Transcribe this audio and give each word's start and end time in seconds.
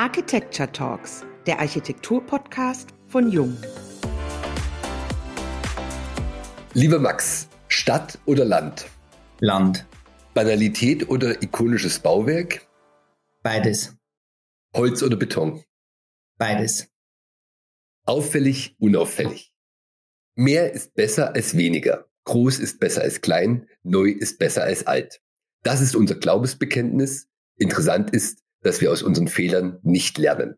Architecture 0.00 0.72
Talks, 0.72 1.26
der 1.46 1.60
Architektur-Podcast 1.60 2.88
von 3.06 3.30
Jung. 3.30 3.54
Lieber 6.72 6.98
Max, 6.98 7.50
Stadt 7.68 8.18
oder 8.24 8.46
Land? 8.46 8.86
Land. 9.40 9.84
Banalität 10.32 11.10
oder 11.10 11.42
ikonisches 11.42 11.98
Bauwerk? 11.98 12.66
Beides. 13.42 13.94
Holz 14.74 15.02
oder 15.02 15.18
Beton? 15.18 15.62
Beides. 16.38 16.88
Auffällig, 18.06 18.76
unauffällig. 18.78 19.52
Mehr 20.34 20.72
ist 20.72 20.94
besser 20.94 21.34
als 21.34 21.58
weniger. 21.58 22.06
Groß 22.24 22.58
ist 22.58 22.80
besser 22.80 23.02
als 23.02 23.20
klein. 23.20 23.68
Neu 23.82 24.08
ist 24.08 24.38
besser 24.38 24.62
als 24.62 24.86
alt. 24.86 25.20
Das 25.62 25.82
ist 25.82 25.94
unser 25.94 26.14
Glaubensbekenntnis. 26.14 27.28
Interessant 27.56 28.08
ist, 28.14 28.42
dass 28.62 28.80
wir 28.80 28.92
aus 28.92 29.02
unseren 29.02 29.28
Fehlern 29.28 29.78
nicht 29.82 30.18
lernen. 30.18 30.56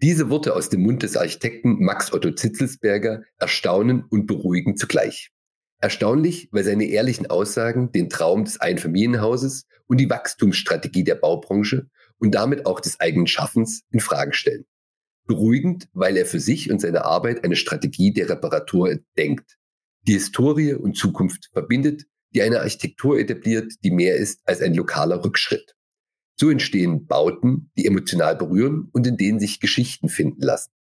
Diese 0.00 0.30
Worte 0.30 0.56
aus 0.56 0.68
dem 0.68 0.82
Mund 0.82 1.02
des 1.02 1.16
Architekten 1.16 1.78
Max 1.78 2.12
Otto 2.12 2.32
Zitzelsberger 2.32 3.22
erstaunen 3.38 4.04
und 4.10 4.26
beruhigen 4.26 4.76
zugleich. 4.76 5.30
Erstaunlich, 5.78 6.48
weil 6.52 6.64
seine 6.64 6.84
ehrlichen 6.84 7.26
Aussagen 7.26 7.92
den 7.92 8.08
Traum 8.08 8.44
des 8.44 8.60
Einfamilienhauses 8.60 9.66
und 9.86 9.98
die 9.98 10.10
Wachstumsstrategie 10.10 11.04
der 11.04 11.16
Baubranche 11.16 11.88
und 12.18 12.34
damit 12.34 12.66
auch 12.66 12.80
des 12.80 13.00
eigenen 13.00 13.26
Schaffens 13.26 13.82
in 13.90 14.00
Frage 14.00 14.32
stellen. 14.32 14.64
Beruhigend, 15.26 15.88
weil 15.92 16.16
er 16.16 16.26
für 16.26 16.40
sich 16.40 16.70
und 16.70 16.80
seine 16.80 17.04
Arbeit 17.04 17.44
eine 17.44 17.56
Strategie 17.56 18.12
der 18.12 18.28
Reparatur 18.28 18.98
denkt, 19.16 19.56
die 20.06 20.14
Historie 20.14 20.74
und 20.74 20.96
Zukunft 20.96 21.50
verbindet, 21.52 22.06
die 22.34 22.42
eine 22.42 22.60
Architektur 22.60 23.18
etabliert, 23.18 23.72
die 23.84 23.90
mehr 23.90 24.16
ist 24.16 24.40
als 24.44 24.60
ein 24.60 24.74
lokaler 24.74 25.24
Rückschritt. 25.24 25.74
So 26.42 26.50
entstehen 26.50 27.06
Bauten, 27.06 27.70
die 27.78 27.86
emotional 27.86 28.34
berühren 28.34 28.88
und 28.92 29.06
in 29.06 29.16
denen 29.16 29.38
sich 29.38 29.60
Geschichten 29.60 30.08
finden 30.08 30.42
lassen. 30.42 30.72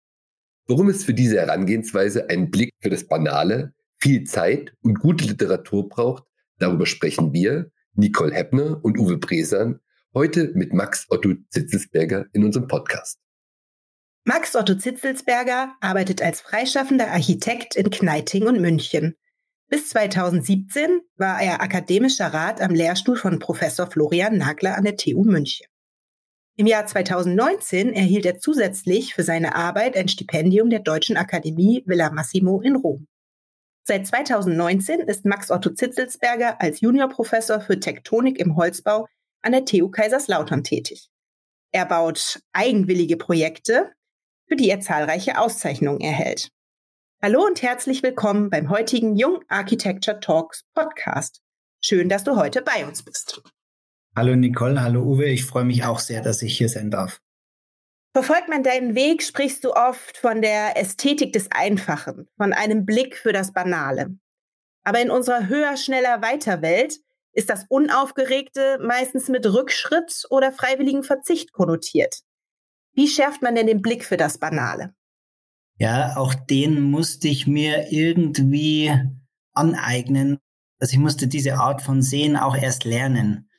Warum 0.66 0.90
es 0.90 1.04
für 1.04 1.14
diese 1.14 1.40
Herangehensweise 1.40 2.32
einen 2.32 2.50
Blick 2.50 2.72
für 2.80 2.90
das 2.90 3.08
Banale, 3.08 3.76
viel 4.00 4.24
Zeit 4.24 4.74
und 4.82 4.98
gute 4.98 5.24
Literatur 5.24 5.88
braucht, 5.88 6.24
darüber 6.58 6.88
sprechen 6.88 7.32
wir, 7.32 7.70
Nicole 7.94 8.34
Heppner 8.34 8.84
und 8.84 8.98
Uwe 8.98 9.20
Bresan, 9.20 9.80
heute 10.16 10.52
mit 10.56 10.74
Max 10.74 11.06
Otto 11.12 11.36
Zitzelsberger 11.52 12.26
in 12.34 12.44
unserem 12.44 12.68
Podcast. 12.68 13.20
Max 14.26 14.56
Otto 14.56 14.74
Zitzelsberger 14.74 15.76
arbeitet 15.80 16.24
als 16.24 16.42
freischaffender 16.42 17.12
Architekt 17.12 17.76
in 17.76 17.92
Kneiting 17.92 18.48
und 18.48 18.60
München. 18.62 19.16
Bis 19.72 19.88
2017 19.88 21.00
war 21.16 21.42
er 21.42 21.62
akademischer 21.62 22.28
Rat 22.28 22.60
am 22.60 22.72
Lehrstuhl 22.72 23.16
von 23.16 23.40
Professor 23.40 23.90
Florian 23.90 24.38
Nagler 24.38 24.76
an 24.76 24.84
der 24.84 24.98
TU 24.98 25.24
München. 25.24 25.66
Im 26.58 26.68
Jahr 26.68 26.86
2019 26.86 27.94
erhielt 27.94 28.26
er 28.26 28.38
zusätzlich 28.38 29.16
für 29.16 29.24
seine 29.24 29.56
Arbeit 29.56 29.96
ein 29.96 30.10
Stipendium 30.10 30.70
der 30.70 30.82
Deutschen 30.82 31.16
Akademie 31.16 31.84
Villa 31.86 32.12
Massimo 32.12 32.60
in 32.60 32.76
Rom. 32.76 33.08
Seit 33.84 34.06
2019 34.06 35.00
ist 35.00 35.24
Max 35.24 35.50
Otto 35.50 35.70
Zitzelsberger 35.70 36.60
als 36.60 36.82
Juniorprofessor 36.82 37.62
für 37.62 37.80
Tektonik 37.80 38.40
im 38.40 38.58
Holzbau 38.58 39.08
an 39.42 39.54
der 39.54 39.64
TU 39.64 39.88
Kaiserslautern 39.88 40.66
tätig. 40.66 41.08
Er 41.72 41.86
baut 41.86 42.42
eigenwillige 42.52 43.16
Projekte, 43.16 43.94
für 44.50 44.58
die 44.58 44.70
er 44.70 44.82
zahlreiche 44.82 45.40
Auszeichnungen 45.40 46.02
erhält. 46.02 46.50
Hallo 47.24 47.46
und 47.46 47.62
herzlich 47.62 48.02
willkommen 48.02 48.50
beim 48.50 48.72
heutigen 48.72 49.16
Jung 49.16 49.44
Architecture 49.48 50.20
Talks 50.20 50.64
Podcast. 50.74 51.44
Schön, 51.80 52.10
dass 52.10 52.24
du 52.24 52.36
heute 52.36 52.64
bei 52.64 52.84
uns 52.84 53.06
bist. 53.06 53.44
Hallo 54.16 54.36
Nicole, 54.36 54.82
hallo 54.82 55.04
Uwe, 55.04 55.26
ich 55.26 55.46
freue 55.46 55.66
mich 55.66 55.84
auch 55.86 56.00
sehr, 56.00 56.24
dass 56.24 56.42
ich 56.42 56.58
hier 56.58 56.68
sein 56.68 56.90
darf. 56.90 57.22
Verfolgt 58.16 58.50
man 58.50 58.64
deinen 58.64 58.96
Weg, 58.96 59.22
sprichst 59.22 59.64
du 59.64 59.74
oft 59.74 60.18
von 60.18 60.42
der 60.42 60.76
Ästhetik 60.78 61.32
des 61.32 61.52
Einfachen, 61.52 62.28
von 62.38 62.54
einem 62.54 62.88
Blick 62.88 63.16
für 63.16 63.34
das 63.34 63.54
Banale. 63.54 64.18
Aber 64.84 65.00
in 65.00 65.12
unserer 65.12 65.48
höher, 65.48 65.78
schneller, 65.78 66.24
weiter 66.24 66.64
Welt 66.64 66.98
ist 67.34 67.52
das 67.52 67.68
Unaufgeregte 67.70 68.80
meistens 68.82 69.30
mit 69.30 69.46
Rückschritt 69.46 70.26
oder 70.32 70.52
freiwilligen 70.52 71.04
Verzicht 71.04 71.54
konnotiert. 71.54 72.22
Wie 72.94 73.08
schärft 73.08 73.44
man 73.44 73.54
denn 73.54 73.68
den 73.68 73.84
Blick 73.84 74.06
für 74.06 74.18
das 74.18 74.40
Banale? 74.40 74.96
Ja, 75.82 76.16
auch 76.16 76.36
den 76.36 76.80
musste 76.80 77.28
ich 77.28 77.48
mir 77.48 77.92
irgendwie 77.92 78.92
aneignen. 79.54 80.38
Also 80.80 80.94
ich 80.94 81.00
musste 81.00 81.28
diese 81.28 81.56
Art 81.56 81.82
von 81.82 82.04
Sehen 82.04 82.38
auch 82.38 82.56
erst 82.56 82.84
lernen. 82.84 83.50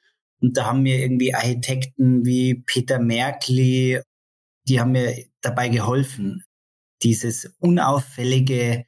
Und 0.40 0.56
da 0.56 0.66
haben 0.66 0.82
mir 0.82 1.00
irgendwie 1.00 1.34
Architekten 1.34 2.24
wie 2.24 2.62
Peter 2.64 3.00
Merkli, 3.00 4.00
die 4.68 4.78
haben 4.78 4.92
mir 4.92 5.16
dabei 5.40 5.68
geholfen, 5.68 6.44
dieses 7.02 7.56
unauffällige, 7.58 8.84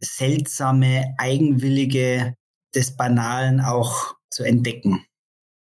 seltsame, 0.00 1.14
eigenwillige 1.18 2.36
des 2.74 2.96
Banalen 2.96 3.60
auch 3.60 4.14
zu 4.30 4.44
entdecken. 4.44 5.04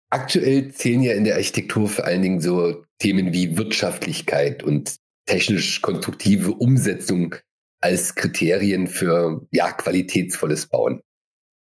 Aktuell 0.09 0.73
zählen 0.73 1.03
ja 1.03 1.13
in 1.13 1.25
der 1.25 1.35
Architektur 1.35 1.91
vor 1.91 2.07
allen 2.07 2.23
Dingen 2.23 2.41
so 2.41 2.87
Themen 2.99 3.35
wie 3.35 3.59
Wirtschaftlichkeit 3.59 4.63
und 4.63 5.02
technisch-konstruktive 5.27 6.53
Umsetzung 6.53 7.35
als 7.81 8.15
Kriterien 8.15 8.87
für 8.87 9.47
ja, 9.51 9.73
qualitätsvolles 9.73 10.67
Bauen. 10.67 11.01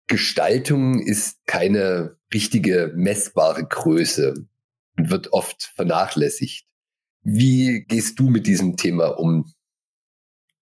Gestaltung 0.07 0.99
ist 1.01 1.45
keine 1.45 2.17
richtige 2.33 2.93
messbare 2.95 3.65
Größe 3.65 4.33
und 4.97 5.09
wird 5.09 5.33
oft 5.33 5.71
vernachlässigt. 5.75 6.65
Wie 7.23 7.83
gehst 7.87 8.19
du 8.19 8.29
mit 8.29 8.47
diesem 8.47 8.77
Thema 8.77 9.19
um? 9.19 9.51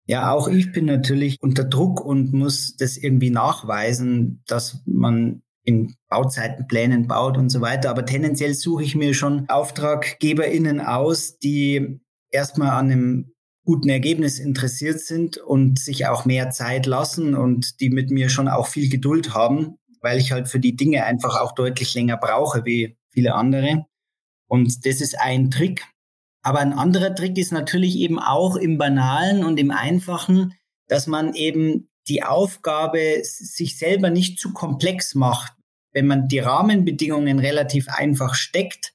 Ja, 0.07 0.33
auch 0.33 0.49
ich 0.49 0.73
bin 0.73 0.85
natürlich 0.85 1.39
unter 1.41 1.65
Druck 1.65 2.01
und 2.05 2.33
muss 2.33 2.77
das 2.77 2.97
irgendwie 2.97 3.31
nachweisen, 3.31 4.43
dass 4.47 4.83
man 4.85 5.43
in 5.65 5.95
Bauzeitenplänen 6.09 7.07
baut 7.07 7.37
und 7.37 7.51
so 7.51 7.61
weiter. 7.61 7.91
Aber 7.91 8.05
tendenziell 8.05 8.55
suche 8.55 8.83
ich 8.83 8.95
mir 8.95 9.15
schon 9.15 9.49
AuftraggeberInnen 9.49 10.81
aus, 10.81 11.39
die 11.39 12.01
erstmal 12.33 12.71
an 12.71 12.91
einem 12.91 13.33
guten 13.65 13.89
Ergebnis 13.89 14.41
interessiert 14.41 15.01
sind 15.01 15.37
und 15.37 15.79
sich 15.79 16.07
auch 16.09 16.25
mehr 16.25 16.51
Zeit 16.51 16.87
lassen 16.87 17.35
und 17.35 17.81
die 17.81 17.91
mit 17.91 18.11
mir 18.11 18.29
schon 18.29 18.49
auch 18.49 18.67
viel 18.67 18.89
Geduld 18.89 19.35
haben, 19.35 19.77
weil 20.01 20.19
ich 20.19 20.33
halt 20.33 20.49
für 20.49 20.59
die 20.59 20.75
Dinge 20.75 21.05
einfach 21.05 21.41
auch 21.41 21.53
deutlich 21.53 21.95
länger 21.95 22.17
brauche 22.17 22.65
wie 22.65 22.97
viele 23.13 23.35
andere. 23.35 23.87
Und 24.49 24.85
das 24.85 25.01
ist 25.01 25.19
ein 25.19 25.51
Trick. 25.51 25.87
Aber 26.45 26.59
ein 26.59 26.73
anderer 26.73 27.15
Trick 27.15 27.39
ist 27.39 27.53
natürlich 27.53 27.97
eben 27.97 28.19
auch 28.19 28.57
im 28.57 28.79
Banalen 28.79 29.45
und 29.45 29.61
im 29.61 29.71
Einfachen, 29.71 30.55
dass 30.89 31.07
man 31.07 31.35
eben 31.35 31.89
die 32.09 32.25
Aufgabe 32.25 33.21
sich 33.23 33.79
selber 33.79 34.11
nicht 34.11 34.41
zu 34.41 34.53
komplex 34.53 35.15
macht. 35.15 35.53
Wenn 35.93 36.07
man 36.07 36.27
die 36.27 36.41
Rahmenbedingungen 36.41 37.39
relativ 37.39 37.89
einfach 37.89 38.35
steckt, 38.35 38.92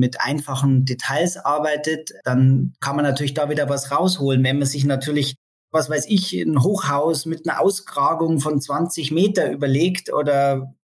mit 0.00 0.20
einfachen 0.20 0.84
Details 0.84 1.36
arbeitet, 1.36 2.12
dann 2.24 2.72
kann 2.80 2.96
man 2.96 3.04
natürlich 3.04 3.34
da 3.34 3.48
wieder 3.48 3.68
was 3.68 3.92
rausholen. 3.92 4.42
Wenn 4.42 4.58
man 4.58 4.66
sich 4.66 4.84
natürlich, 4.84 5.36
was 5.70 5.88
weiß 5.88 6.06
ich, 6.08 6.32
ein 6.32 6.62
Hochhaus 6.62 7.26
mit 7.26 7.48
einer 7.48 7.60
Auskragung 7.60 8.40
von 8.40 8.60
20 8.60 9.12
Meter 9.12 9.52
überlegt 9.52 10.12
oder 10.12 10.74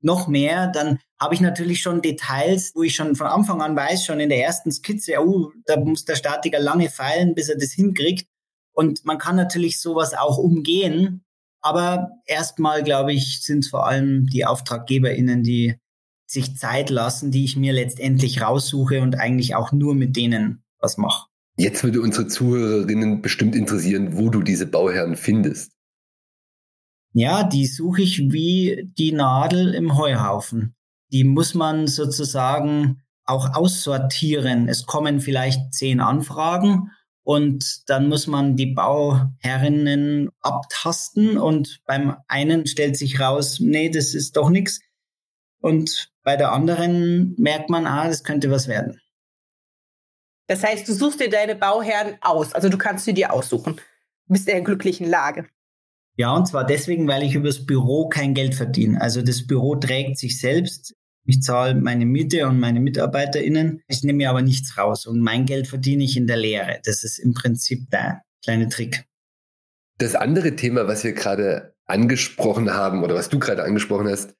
noch 0.00 0.28
mehr, 0.28 0.68
dann 0.68 0.98
habe 1.18 1.34
ich 1.34 1.40
natürlich 1.40 1.80
schon 1.80 2.02
Details, 2.02 2.72
wo 2.74 2.82
ich 2.82 2.94
schon 2.94 3.16
von 3.16 3.26
Anfang 3.26 3.62
an 3.62 3.74
weiß, 3.74 4.04
schon 4.04 4.20
in 4.20 4.28
der 4.28 4.44
ersten 4.44 4.70
Skizze, 4.70 5.14
oh, 5.18 5.50
da 5.64 5.78
muss 5.78 6.04
der 6.04 6.16
Statiker 6.16 6.60
lange 6.60 6.90
feilen, 6.90 7.34
bis 7.34 7.48
er 7.48 7.56
das 7.56 7.72
hinkriegt. 7.72 8.28
Und 8.72 9.04
man 9.06 9.18
kann 9.18 9.36
natürlich 9.36 9.80
sowas 9.80 10.14
auch 10.14 10.38
umgehen. 10.38 11.24
Aber 11.62 12.10
erstmal, 12.26 12.84
glaube 12.84 13.14
ich, 13.14 13.42
sind 13.42 13.60
es 13.60 13.70
vor 13.70 13.86
allem 13.86 14.26
die 14.26 14.44
AuftraggeberInnen, 14.44 15.42
die 15.42 15.76
sich 16.26 16.56
Zeit 16.56 16.90
lassen, 16.90 17.30
die 17.30 17.44
ich 17.44 17.56
mir 17.56 17.72
letztendlich 17.72 18.42
raussuche 18.42 19.00
und 19.00 19.18
eigentlich 19.18 19.54
auch 19.54 19.72
nur 19.72 19.94
mit 19.94 20.16
denen 20.16 20.64
was 20.78 20.98
mache. 20.98 21.28
Jetzt 21.56 21.84
würde 21.84 22.02
unsere 22.02 22.26
Zuhörerinnen 22.26 23.22
bestimmt 23.22 23.54
interessieren, 23.54 24.18
wo 24.18 24.28
du 24.28 24.42
diese 24.42 24.66
Bauherren 24.66 25.16
findest. 25.16 25.72
Ja, 27.12 27.44
die 27.44 27.66
suche 27.66 28.02
ich 28.02 28.30
wie 28.30 28.90
die 28.98 29.12
Nadel 29.12 29.72
im 29.72 29.96
Heuhaufen. 29.96 30.74
Die 31.12 31.24
muss 31.24 31.54
man 31.54 31.86
sozusagen 31.86 33.02
auch 33.24 33.54
aussortieren. 33.54 34.68
Es 34.68 34.84
kommen 34.84 35.20
vielleicht 35.20 35.72
zehn 35.72 36.00
Anfragen 36.00 36.90
und 37.22 37.88
dann 37.88 38.08
muss 38.08 38.26
man 38.26 38.54
die 38.54 38.66
Bauherrinnen 38.66 40.30
abtasten 40.40 41.38
und 41.38 41.80
beim 41.86 42.16
einen 42.28 42.66
stellt 42.66 42.96
sich 42.96 43.18
raus, 43.18 43.58
nee, 43.60 43.88
das 43.88 44.14
ist 44.14 44.36
doch 44.36 44.50
nichts. 44.50 44.80
Und 45.60 46.12
bei 46.26 46.36
der 46.36 46.50
anderen 46.50 47.36
merkt 47.38 47.70
man, 47.70 47.86
ah, 47.86 48.08
das 48.08 48.24
könnte 48.24 48.50
was 48.50 48.66
werden. 48.66 49.00
Das 50.48 50.64
heißt, 50.64 50.88
du 50.88 50.92
suchst 50.92 51.20
dir 51.20 51.30
deine 51.30 51.54
Bauherren 51.54 52.16
aus. 52.20 52.52
Also 52.52 52.68
du 52.68 52.76
kannst 52.76 53.04
sie 53.04 53.14
dir 53.14 53.32
aussuchen. 53.32 53.76
Du 53.76 54.32
bist 54.32 54.48
in 54.48 54.56
einer 54.56 54.64
glücklichen 54.64 55.08
Lage. 55.08 55.46
Ja, 56.16 56.34
und 56.34 56.46
zwar 56.46 56.66
deswegen, 56.66 57.06
weil 57.06 57.22
ich 57.22 57.36
übers 57.36 57.64
Büro 57.64 58.08
kein 58.08 58.34
Geld 58.34 58.56
verdiene. 58.56 59.00
Also 59.00 59.22
das 59.22 59.46
Büro 59.46 59.76
trägt 59.76 60.18
sich 60.18 60.40
selbst. 60.40 60.96
Ich 61.26 61.42
zahle 61.42 61.76
meine 61.76 62.06
Miete 62.06 62.48
und 62.48 62.58
meine 62.58 62.80
MitarbeiterInnen. 62.80 63.84
Ich 63.86 64.02
nehme 64.02 64.16
mir 64.16 64.30
aber 64.30 64.42
nichts 64.42 64.76
raus 64.76 65.06
und 65.06 65.20
mein 65.20 65.46
Geld 65.46 65.68
verdiene 65.68 66.02
ich 66.02 66.16
in 66.16 66.26
der 66.26 66.38
Lehre. 66.38 66.80
Das 66.82 67.04
ist 67.04 67.20
im 67.20 67.34
Prinzip 67.34 67.88
der 67.90 68.22
kleine 68.42 68.68
Trick. 68.68 69.04
Das 69.98 70.16
andere 70.16 70.56
Thema, 70.56 70.88
was 70.88 71.04
wir 71.04 71.12
gerade 71.12 71.76
angesprochen 71.84 72.74
haben 72.74 73.04
oder 73.04 73.14
was 73.14 73.28
du 73.28 73.38
gerade 73.38 73.62
angesprochen 73.62 74.08
hast, 74.08 74.34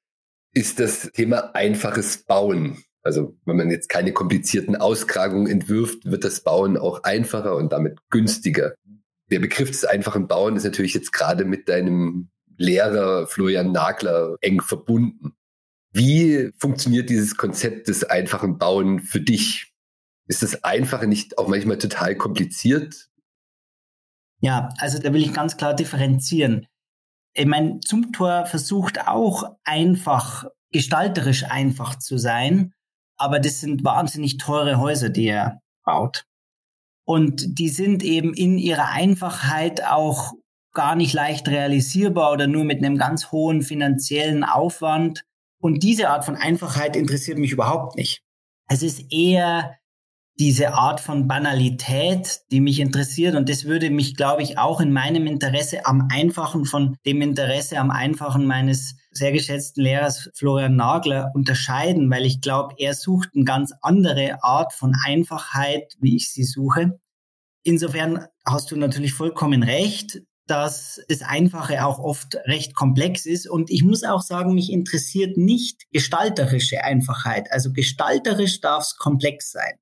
ist 0.57 0.79
das 0.79 1.11
Thema 1.13 1.53
einfaches 1.53 2.23
Bauen. 2.23 2.83
Also 3.03 3.37
wenn 3.45 3.57
man 3.57 3.69
jetzt 3.69 3.89
keine 3.89 4.11
komplizierten 4.11 4.75
Ausgrabungen 4.75 5.45
entwirft, 5.45 6.03
wird 6.05 6.23
das 6.23 6.41
Bauen 6.41 6.77
auch 6.77 7.03
einfacher 7.03 7.55
und 7.55 7.71
damit 7.71 7.99
günstiger. 8.09 8.73
Der 9.29 9.39
Begriff 9.39 9.69
des 9.69 9.85
einfachen 9.85 10.27
Bauen 10.27 10.55
ist 10.55 10.63
natürlich 10.63 10.95
jetzt 10.95 11.13
gerade 11.13 11.45
mit 11.45 11.69
deinem 11.69 12.29
Lehrer 12.57 13.27
Florian 13.27 13.71
Nagler 13.71 14.35
eng 14.41 14.61
verbunden. 14.61 15.35
Wie 15.91 16.49
funktioniert 16.57 17.11
dieses 17.11 17.37
Konzept 17.37 17.87
des 17.87 18.03
einfachen 18.03 18.57
Bauen 18.57 19.01
für 19.01 19.21
dich? 19.21 19.71
Ist 20.25 20.41
das 20.41 20.63
Einfache 20.63 21.05
nicht 21.05 21.37
auch 21.37 21.47
manchmal 21.47 21.77
total 21.77 22.15
kompliziert? 22.15 23.09
Ja, 24.39 24.69
also 24.79 24.97
da 24.97 25.13
will 25.13 25.21
ich 25.21 25.33
ganz 25.33 25.55
klar 25.55 25.75
differenzieren. 25.75 26.65
Ich 27.37 27.45
meine, 27.45 27.79
Zumtor 27.81 28.47
versucht 28.47 29.07
auch 29.07 29.57
einfach, 29.63 30.45
gestalterisch 30.71 31.43
einfach 31.43 31.99
zu 31.99 32.17
sein, 32.17 32.73
aber 33.15 33.39
das 33.39 33.61
sind 33.61 33.83
wahnsinnig 33.83 34.37
teure 34.37 34.79
Häuser, 34.79 35.09
die 35.09 35.27
er 35.27 35.61
baut. 35.85 36.25
Und 37.05 37.59
die 37.59 37.69
sind 37.69 38.03
eben 38.03 38.33
in 38.33 38.57
ihrer 38.57 38.89
Einfachheit 38.89 39.85
auch 39.85 40.33
gar 40.73 40.95
nicht 40.95 41.13
leicht 41.13 41.47
realisierbar 41.47 42.31
oder 42.31 42.47
nur 42.47 42.63
mit 42.63 42.83
einem 42.83 42.97
ganz 42.97 43.31
hohen 43.31 43.61
finanziellen 43.61 44.43
Aufwand. 44.43 45.23
Und 45.61 45.83
diese 45.83 46.09
Art 46.09 46.25
von 46.25 46.35
Einfachheit 46.35 46.95
interessiert 46.95 47.37
mich 47.37 47.51
überhaupt 47.51 47.95
nicht. 47.95 48.23
Es 48.67 48.81
ist 48.81 49.11
eher 49.11 49.77
diese 50.39 50.73
Art 50.73 50.99
von 50.99 51.27
Banalität, 51.27 52.41
die 52.51 52.61
mich 52.61 52.79
interessiert. 52.79 53.35
Und 53.35 53.49
das 53.49 53.65
würde 53.65 53.89
mich, 53.89 54.15
glaube 54.15 54.43
ich, 54.43 54.57
auch 54.59 54.79
in 54.79 54.93
meinem 54.93 55.25
Interesse 55.25 55.85
am 55.85 56.07
Einfachen 56.11 56.65
von 56.65 56.95
dem 57.05 57.21
Interesse 57.21 57.79
am 57.79 57.89
Einfachen 57.89 58.45
meines 58.45 58.95
sehr 59.11 59.31
geschätzten 59.31 59.83
Lehrers 59.83 60.29
Florian 60.35 60.75
Nagler 60.75 61.31
unterscheiden, 61.33 62.11
weil 62.11 62.25
ich 62.25 62.41
glaube, 62.41 62.75
er 62.77 62.93
sucht 62.93 63.29
eine 63.33 63.45
ganz 63.45 63.73
andere 63.81 64.43
Art 64.43 64.73
von 64.73 64.93
Einfachheit, 65.03 65.95
wie 65.99 66.15
ich 66.15 66.31
sie 66.31 66.43
suche. 66.43 66.99
Insofern 67.63 68.27
hast 68.45 68.69
du 68.69 68.75
natürlich 68.75 69.13
vollkommen 69.13 69.63
recht 69.63 70.21
dass 70.47 71.01
das 71.09 71.21
Einfache 71.21 71.85
auch 71.85 71.99
oft 71.99 72.35
recht 72.45 72.73
komplex 72.73 73.25
ist. 73.25 73.49
Und 73.49 73.69
ich 73.69 73.83
muss 73.83 74.03
auch 74.03 74.21
sagen, 74.21 74.53
mich 74.53 74.71
interessiert 74.71 75.37
nicht 75.37 75.83
gestalterische 75.91 76.83
Einfachheit. 76.83 77.51
Also 77.51 77.73
gestalterisch 77.73 78.61
darf 78.61 78.83
es 78.83 78.95
komplex 78.95 79.51
sein. 79.51 79.77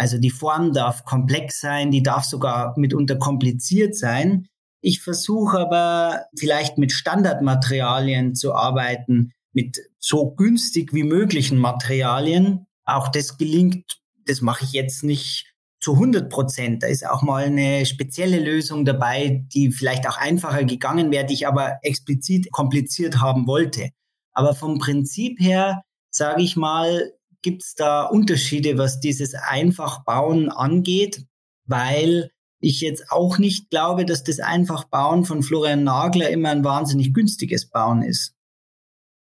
Also 0.00 0.16
die 0.16 0.30
Form 0.30 0.72
darf 0.72 1.04
komplex 1.04 1.60
sein, 1.60 1.90
die 1.90 2.02
darf 2.02 2.24
sogar 2.24 2.72
mitunter 2.78 3.16
kompliziert 3.16 3.94
sein. 3.94 4.46
Ich 4.80 5.02
versuche 5.02 5.58
aber 5.58 6.24
vielleicht 6.34 6.78
mit 6.78 6.90
Standardmaterialien 6.90 8.34
zu 8.34 8.54
arbeiten, 8.54 9.32
mit 9.52 9.76
so 9.98 10.30
günstig 10.30 10.94
wie 10.94 11.02
möglichen 11.02 11.58
Materialien. 11.58 12.64
Auch 12.86 13.08
das 13.08 13.36
gelingt, 13.36 13.98
das 14.24 14.40
mache 14.40 14.64
ich 14.64 14.72
jetzt 14.72 15.04
nicht 15.04 15.52
zu 15.80 15.92
100 15.92 16.30
Prozent. 16.30 16.82
Da 16.82 16.86
ist 16.86 17.06
auch 17.06 17.20
mal 17.20 17.44
eine 17.44 17.84
spezielle 17.84 18.40
Lösung 18.40 18.86
dabei, 18.86 19.44
die 19.52 19.70
vielleicht 19.70 20.08
auch 20.08 20.16
einfacher 20.16 20.64
gegangen 20.64 21.10
wäre, 21.10 21.26
die 21.26 21.34
ich 21.34 21.46
aber 21.46 21.78
explizit 21.82 22.50
kompliziert 22.52 23.20
haben 23.20 23.46
wollte. 23.46 23.90
Aber 24.32 24.54
vom 24.54 24.78
Prinzip 24.78 25.38
her, 25.40 25.82
sage 26.10 26.40
ich 26.40 26.56
mal, 26.56 27.12
gibt 27.42 27.62
es 27.62 27.74
da 27.74 28.04
Unterschiede, 28.04 28.78
was 28.78 29.00
dieses 29.00 29.34
Einfachbauen 29.34 30.50
angeht, 30.50 31.24
weil 31.66 32.30
ich 32.60 32.80
jetzt 32.80 33.10
auch 33.10 33.38
nicht 33.38 33.70
glaube, 33.70 34.04
dass 34.04 34.22
das 34.22 34.40
Einfachbauen 34.40 35.24
von 35.24 35.42
Florian 35.42 35.84
Nagler 35.84 36.30
immer 36.30 36.50
ein 36.50 36.64
wahnsinnig 36.64 37.14
günstiges 37.14 37.70
Bauen 37.70 38.02
ist. 38.02 38.34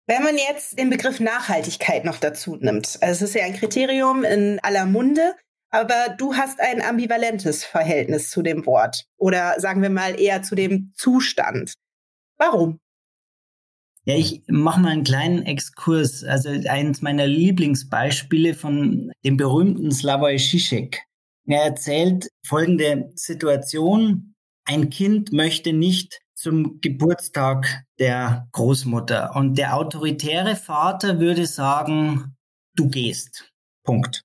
Wenn 0.07 0.24
man 0.24 0.38
jetzt 0.38 0.80
den 0.80 0.89
Begriff 0.89 1.19
Nachhaltigkeit 1.19 2.06
noch 2.06 2.18
dazu 2.18 2.56
nimmt, 2.56 2.98
also 3.01 3.25
es 3.25 3.30
ist 3.30 3.36
ja 3.36 3.44
ein 3.44 3.56
Kriterium 3.56 4.24
in 4.24 4.60
aller 4.63 4.86
Munde, 4.86 5.36
aber 5.69 6.15
du 6.18 6.36
hast 6.36 6.62
ein 6.62 6.81
ambivalentes 6.81 7.65
Verhältnis 7.65 8.30
zu 8.30 8.42
dem 8.42 8.65
Wort 8.65 9.06
oder 9.18 9.60
sagen 9.60 9.81
wir 9.81 9.89
mal 9.89 10.18
eher 10.18 10.44
zu 10.44 10.56
dem 10.56 10.94
Zustand. 10.95 11.74
Warum? 12.38 12.80
Ja, 14.07 14.15
ich 14.15 14.42
mache 14.48 14.80
mal 14.80 14.92
einen 14.92 15.04
kleinen 15.04 15.44
Exkurs. 15.44 16.24
Also 16.24 16.50
eines 16.69 17.01
meiner 17.01 17.27
Lieblingsbeispiele 17.27 18.54
von 18.54 19.12
dem 19.25 19.36
berühmten 19.36 19.92
Slavoj 19.92 20.38
Žižek. 20.38 21.04
Er 21.45 21.63
erzählt 21.63 22.30
folgende 22.45 23.12
Situation. 23.15 24.33
Ein 24.63 24.89
Kind 24.89 25.33
möchte 25.33 25.74
nicht 25.74 26.21
zum 26.36 26.80
Geburtstag 26.80 27.83
der 28.00 28.48
Großmutter 28.54 29.36
und 29.36 29.57
der 29.57 29.75
autoritäre 29.75 30.56
Vater 30.56 31.19
würde 31.19 31.45
sagen, 31.45 32.38
du 32.75 32.88
gehst. 32.89 33.51
Punkt. 33.83 34.21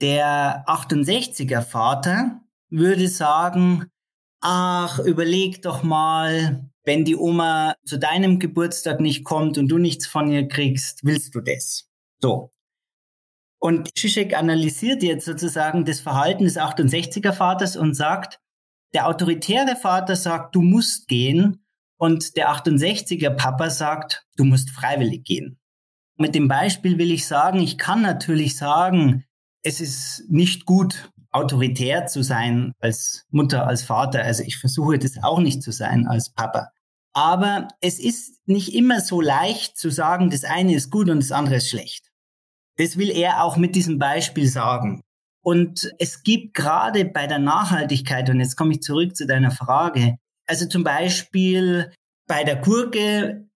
Der 0.00 0.64
68er 0.68 1.62
Vater 1.62 2.42
würde 2.70 3.08
sagen, 3.08 3.86
ach, 4.40 5.00
überleg 5.00 5.62
doch 5.62 5.82
mal, 5.82 6.70
wenn 6.86 7.04
die 7.04 7.16
Oma 7.16 7.74
zu 7.84 7.98
deinem 7.98 8.38
Geburtstag 8.38 9.00
nicht 9.00 9.24
kommt 9.24 9.58
und 9.58 9.68
du 9.68 9.76
nichts 9.76 10.06
von 10.06 10.30
ihr 10.30 10.46
kriegst, 10.46 11.04
willst 11.04 11.34
du 11.34 11.40
das? 11.40 11.90
So. 12.22 12.52
Und 13.58 13.98
Zizek 13.98 14.38
analysiert 14.38 15.02
jetzt 15.02 15.26
sozusagen 15.26 15.84
das 15.84 16.00
Verhalten 16.00 16.44
des 16.44 16.56
68er 16.56 17.32
Vaters 17.32 17.76
und 17.76 17.94
sagt, 17.94 18.38
der 18.94 19.08
autoritäre 19.08 19.74
Vater 19.74 20.14
sagt, 20.14 20.54
du 20.54 20.62
musst 20.62 21.08
gehen 21.08 21.66
und 21.98 22.36
der 22.36 22.50
68er 22.50 23.30
Papa 23.30 23.68
sagt, 23.70 24.24
du 24.36 24.44
musst 24.44 24.70
freiwillig 24.70 25.24
gehen. 25.24 25.58
Mit 26.16 26.34
dem 26.36 26.46
Beispiel 26.46 26.98
will 26.98 27.10
ich 27.10 27.26
sagen, 27.26 27.58
ich 27.58 27.78
kann 27.78 28.00
natürlich 28.00 28.56
sagen, 28.56 29.24
es 29.62 29.80
ist 29.80 30.24
nicht 30.28 30.64
gut, 30.64 31.10
autoritär 31.32 32.06
zu 32.06 32.22
sein 32.22 32.72
als 32.78 33.26
Mutter, 33.30 33.66
als 33.66 33.82
Vater. 33.82 34.22
Also 34.22 34.44
ich 34.44 34.56
versuche 34.58 34.98
das 34.98 35.22
auch 35.22 35.40
nicht 35.40 35.62
zu 35.62 35.72
sein 35.72 36.06
als 36.06 36.30
Papa. 36.32 36.70
Aber 37.16 37.68
es 37.80 37.98
ist 37.98 38.46
nicht 38.46 38.74
immer 38.74 39.00
so 39.00 39.22
leicht 39.22 39.78
zu 39.78 39.88
sagen, 39.88 40.28
das 40.28 40.44
eine 40.44 40.74
ist 40.74 40.90
gut 40.90 41.08
und 41.08 41.20
das 41.20 41.32
andere 41.32 41.56
ist 41.56 41.70
schlecht. 41.70 42.10
Das 42.76 42.98
will 42.98 43.08
er 43.08 43.42
auch 43.42 43.56
mit 43.56 43.74
diesem 43.74 43.98
Beispiel 43.98 44.46
sagen. 44.46 45.00
Und 45.42 45.90
es 45.98 46.24
gibt 46.24 46.52
gerade 46.52 47.06
bei 47.06 47.26
der 47.26 47.38
Nachhaltigkeit, 47.38 48.28
und 48.28 48.40
jetzt 48.40 48.54
komme 48.54 48.74
ich 48.74 48.82
zurück 48.82 49.16
zu 49.16 49.26
deiner 49.26 49.50
Frage, 49.50 50.18
also 50.46 50.68
zum 50.68 50.84
Beispiel 50.84 51.90
bei 52.26 52.44
der 52.44 52.56
Gurke, 52.56 53.48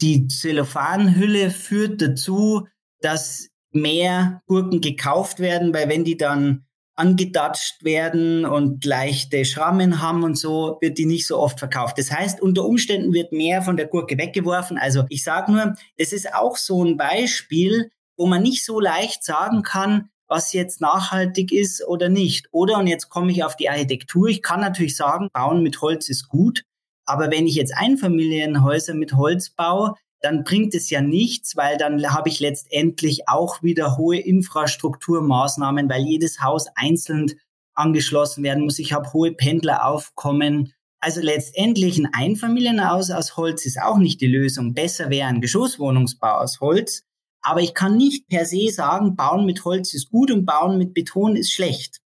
die 0.00 0.26
Zellophanhülle 0.26 1.52
führt 1.52 2.02
dazu, 2.02 2.66
dass 3.02 3.50
mehr 3.70 4.42
Gurken 4.46 4.80
gekauft 4.80 5.38
werden, 5.38 5.72
weil 5.72 5.88
wenn 5.88 6.02
die 6.02 6.16
dann 6.16 6.65
angedatscht 6.96 7.84
werden 7.84 8.44
und 8.44 8.84
leichte 8.84 9.44
Schrammen 9.44 10.00
haben 10.02 10.24
und 10.24 10.36
so, 10.36 10.78
wird 10.80 10.98
die 10.98 11.06
nicht 11.06 11.26
so 11.26 11.38
oft 11.38 11.58
verkauft. 11.58 11.98
Das 11.98 12.10
heißt, 12.10 12.40
unter 12.40 12.64
Umständen 12.64 13.12
wird 13.12 13.32
mehr 13.32 13.62
von 13.62 13.76
der 13.76 13.86
Gurke 13.86 14.18
weggeworfen. 14.18 14.78
Also 14.78 15.04
ich 15.10 15.22
sage 15.22 15.52
nur, 15.52 15.74
es 15.96 16.12
ist 16.12 16.34
auch 16.34 16.56
so 16.56 16.82
ein 16.82 16.96
Beispiel, 16.96 17.90
wo 18.16 18.26
man 18.26 18.42
nicht 18.42 18.64
so 18.64 18.80
leicht 18.80 19.24
sagen 19.24 19.62
kann, 19.62 20.08
was 20.26 20.52
jetzt 20.52 20.80
nachhaltig 20.80 21.52
ist 21.52 21.86
oder 21.86 22.08
nicht. 22.08 22.48
Oder, 22.50 22.78
und 22.78 22.86
jetzt 22.86 23.10
komme 23.10 23.30
ich 23.30 23.44
auf 23.44 23.56
die 23.56 23.68
Architektur, 23.68 24.28
ich 24.28 24.42
kann 24.42 24.60
natürlich 24.60 24.96
sagen, 24.96 25.28
bauen 25.32 25.62
mit 25.62 25.80
Holz 25.82 26.08
ist 26.08 26.28
gut, 26.28 26.62
aber 27.04 27.30
wenn 27.30 27.46
ich 27.46 27.54
jetzt 27.54 27.76
Einfamilienhäuser 27.76 28.94
mit 28.94 29.12
Holz 29.12 29.50
baue, 29.50 29.94
dann 30.26 30.42
bringt 30.42 30.74
es 30.74 30.90
ja 30.90 31.00
nichts, 31.00 31.56
weil 31.56 31.76
dann 31.76 32.04
habe 32.12 32.28
ich 32.28 32.40
letztendlich 32.40 33.28
auch 33.28 33.62
wieder 33.62 33.96
hohe 33.96 34.18
Infrastrukturmaßnahmen, 34.18 35.88
weil 35.88 36.02
jedes 36.02 36.42
Haus 36.42 36.66
einzeln 36.74 37.32
angeschlossen 37.74 38.42
werden 38.42 38.64
muss. 38.64 38.80
Ich 38.80 38.92
habe 38.92 39.12
hohe 39.12 39.32
Pendleraufkommen. 39.32 40.72
Also 40.98 41.20
letztendlich 41.20 41.98
ein 41.98 42.08
Einfamilienhaus 42.12 43.12
aus 43.12 43.36
Holz 43.36 43.66
ist 43.66 43.80
auch 43.80 43.98
nicht 43.98 44.20
die 44.20 44.26
Lösung. 44.26 44.74
Besser 44.74 45.10
wäre 45.10 45.28
ein 45.28 45.40
Geschosswohnungsbau 45.40 46.38
aus 46.38 46.60
Holz. 46.60 47.04
Aber 47.40 47.60
ich 47.60 47.74
kann 47.74 47.96
nicht 47.96 48.26
per 48.26 48.46
se 48.46 48.70
sagen, 48.70 49.14
bauen 49.14 49.46
mit 49.46 49.64
Holz 49.64 49.94
ist 49.94 50.10
gut 50.10 50.32
und 50.32 50.44
bauen 50.44 50.76
mit 50.76 50.92
Beton 50.92 51.36
ist 51.36 51.52
schlecht. 51.52 52.00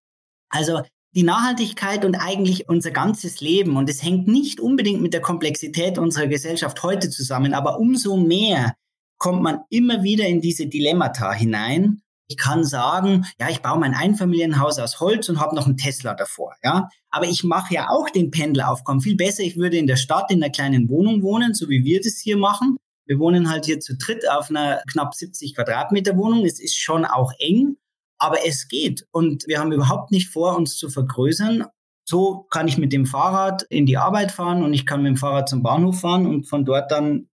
Also 0.50 0.82
die 1.14 1.22
Nachhaltigkeit 1.22 2.04
und 2.04 2.14
eigentlich 2.14 2.68
unser 2.68 2.90
ganzes 2.90 3.40
Leben. 3.40 3.76
Und 3.76 3.90
es 3.90 4.02
hängt 4.02 4.28
nicht 4.28 4.60
unbedingt 4.60 5.02
mit 5.02 5.12
der 5.12 5.20
Komplexität 5.20 5.98
unserer 5.98 6.28
Gesellschaft 6.28 6.82
heute 6.82 7.10
zusammen, 7.10 7.54
aber 7.54 7.78
umso 7.78 8.16
mehr 8.16 8.74
kommt 9.18 9.42
man 9.42 9.60
immer 9.68 10.02
wieder 10.02 10.26
in 10.26 10.40
diese 10.40 10.66
Dilemmata 10.66 11.32
hinein. 11.32 12.00
Ich 12.28 12.36
kann 12.36 12.64
sagen, 12.64 13.26
ja, 13.40 13.48
ich 13.50 13.60
baue 13.60 13.80
mein 13.80 13.92
Einfamilienhaus 13.92 14.78
aus 14.78 15.00
Holz 15.00 15.28
und 15.28 15.40
habe 15.40 15.56
noch 15.56 15.66
einen 15.66 15.76
Tesla 15.76 16.14
davor, 16.14 16.54
ja. 16.62 16.88
Aber 17.10 17.26
ich 17.26 17.42
mache 17.42 17.74
ja 17.74 17.88
auch 17.88 18.08
den 18.08 18.30
Pendleraufkommen 18.30 19.00
viel 19.00 19.16
besser. 19.16 19.42
Ich 19.42 19.56
würde 19.56 19.78
in 19.78 19.88
der 19.88 19.96
Stadt 19.96 20.30
in 20.30 20.40
einer 20.40 20.52
kleinen 20.52 20.88
Wohnung 20.88 21.22
wohnen, 21.22 21.54
so 21.54 21.68
wie 21.68 21.84
wir 21.84 22.00
das 22.00 22.20
hier 22.22 22.36
machen, 22.36 22.76
Wir 23.10 23.18
wohnen 23.18 23.50
halt 23.50 23.64
hier 23.66 23.80
zu 23.80 23.96
dritt 23.96 24.30
auf 24.30 24.50
einer 24.50 24.82
knapp 24.88 25.14
70 25.16 25.56
Quadratmeter 25.56 26.16
Wohnung. 26.16 26.44
Es 26.44 26.60
ist 26.60 26.78
schon 26.78 27.04
auch 27.04 27.32
eng, 27.40 27.76
aber 28.20 28.46
es 28.46 28.68
geht. 28.68 29.06
Und 29.10 29.44
wir 29.48 29.58
haben 29.58 29.72
überhaupt 29.72 30.12
nicht 30.12 30.28
vor, 30.28 30.56
uns 30.56 30.76
zu 30.76 30.88
vergrößern. 30.88 31.64
So 32.04 32.46
kann 32.50 32.68
ich 32.68 32.78
mit 32.78 32.92
dem 32.92 33.06
Fahrrad 33.06 33.62
in 33.70 33.86
die 33.86 33.96
Arbeit 33.96 34.30
fahren 34.30 34.62
und 34.62 34.72
ich 34.74 34.86
kann 34.86 35.02
mit 35.02 35.10
dem 35.10 35.16
Fahrrad 35.16 35.48
zum 35.48 35.62
Bahnhof 35.62 36.00
fahren 36.00 36.26
und 36.26 36.44
von 36.48 36.64
dort 36.64 36.90
dann 36.92 37.28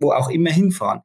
wo 0.00 0.12
auch 0.12 0.28
immer 0.28 0.50
hinfahren. 0.50 1.02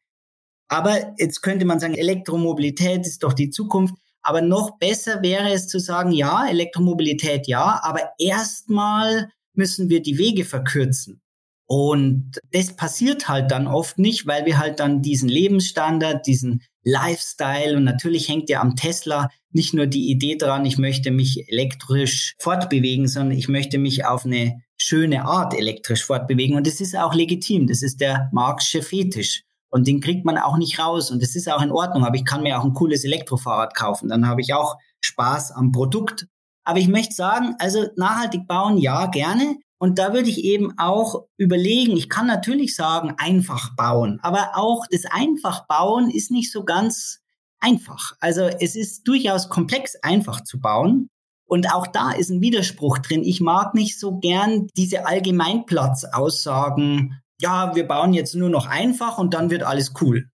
Aber 0.69 1.13
jetzt 1.17 1.41
könnte 1.41 1.65
man 1.65 1.79
sagen, 1.79 1.95
Elektromobilität 1.95 3.05
ist 3.05 3.23
doch 3.23 3.33
die 3.33 3.49
Zukunft. 3.49 3.95
Aber 4.21 4.41
noch 4.41 4.77
besser 4.77 5.21
wäre 5.21 5.51
es 5.51 5.67
zu 5.67 5.79
sagen, 5.79 6.11
ja, 6.11 6.47
Elektromobilität 6.47 7.47
ja, 7.47 7.79
aber 7.83 8.11
erstmal 8.17 9.29
müssen 9.53 9.89
wir 9.89 10.01
die 10.01 10.17
Wege 10.17 10.45
verkürzen. 10.45 11.21
Und 11.67 12.39
das 12.51 12.75
passiert 12.75 13.27
halt 13.27 13.51
dann 13.51 13.67
oft 13.67 13.99
nicht, 13.99 14.25
weil 14.25 14.45
wir 14.45 14.57
halt 14.57 14.79
dann 14.79 15.01
diesen 15.01 15.27
Lebensstandard, 15.27 16.25
diesen 16.25 16.61
Lifestyle 16.83 17.77
und 17.77 17.83
natürlich 17.83 18.27
hängt 18.27 18.49
ja 18.49 18.61
am 18.61 18.75
Tesla 18.75 19.29
nicht 19.51 19.73
nur 19.73 19.87
die 19.87 20.09
Idee 20.09 20.35
dran, 20.35 20.65
ich 20.65 20.77
möchte 20.77 21.11
mich 21.11 21.47
elektrisch 21.47 22.35
fortbewegen, 22.39 23.07
sondern 23.07 23.37
ich 23.37 23.47
möchte 23.47 23.77
mich 23.77 24.05
auf 24.05 24.25
eine 24.25 24.61
schöne 24.77 25.25
Art 25.25 25.53
elektrisch 25.53 26.03
fortbewegen. 26.03 26.57
Und 26.57 26.67
das 26.67 26.81
ist 26.81 26.97
auch 26.97 27.13
legitim. 27.13 27.67
Das 27.67 27.83
ist 27.83 28.01
der 28.01 28.29
Marxische 28.33 28.81
Fetisch. 28.81 29.43
Und 29.69 29.87
den 29.87 30.01
kriegt 30.01 30.25
man 30.25 30.37
auch 30.37 30.57
nicht 30.57 30.79
raus. 30.79 31.09
Und 31.11 31.21
das 31.21 31.35
ist 31.35 31.51
auch 31.51 31.61
in 31.61 31.71
Ordnung. 31.71 32.03
Aber 32.03 32.15
ich 32.15 32.25
kann 32.25 32.43
mir 32.43 32.59
auch 32.59 32.65
ein 32.65 32.73
cooles 32.73 33.03
Elektrofahrrad 33.03 33.75
kaufen. 33.75 34.09
Dann 34.09 34.27
habe 34.27 34.41
ich 34.41 34.53
auch 34.53 34.75
Spaß 35.01 35.51
am 35.51 35.71
Produkt. 35.71 36.27
Aber 36.63 36.79
ich 36.79 36.87
möchte 36.87 37.13
sagen, 37.13 37.55
also 37.59 37.87
nachhaltig 37.95 38.47
bauen, 38.47 38.77
ja, 38.77 39.05
gerne. 39.07 39.57
Und 39.83 39.99
da 39.99 40.13
würde 40.13 40.29
ich 40.29 40.45
eben 40.45 40.79
auch 40.79 41.25
überlegen, 41.35 41.97
ich 41.97 42.07
kann 42.07 42.25
natürlich 42.25 42.73
sagen, 42.73 43.15
einfach 43.17 43.75
bauen. 43.75 44.17
Aber 44.21 44.51
auch 44.55 44.85
das 44.89 45.03
einfach 45.03 45.67
bauen 45.67 46.09
ist 46.09 46.31
nicht 46.31 46.53
so 46.53 46.63
ganz 46.63 47.19
einfach. 47.59 48.13
Also 48.21 48.43
es 48.43 48.77
ist 48.77 49.05
durchaus 49.09 49.49
komplex, 49.49 49.97
einfach 49.97 50.45
zu 50.45 50.61
bauen. 50.61 51.09
Und 51.43 51.73
auch 51.73 51.85
da 51.85 52.13
ist 52.13 52.29
ein 52.29 52.39
Widerspruch 52.39 52.99
drin. 52.99 53.25
Ich 53.25 53.41
mag 53.41 53.73
nicht 53.73 53.99
so 53.99 54.19
gern 54.19 54.69
diese 54.77 55.05
Allgemeinplatzaussagen, 55.05 57.19
ja, 57.41 57.75
wir 57.75 57.85
bauen 57.85 58.13
jetzt 58.13 58.35
nur 58.35 58.49
noch 58.49 58.67
einfach 58.67 59.17
und 59.17 59.33
dann 59.33 59.49
wird 59.49 59.63
alles 59.63 59.91
cool. 59.99 60.29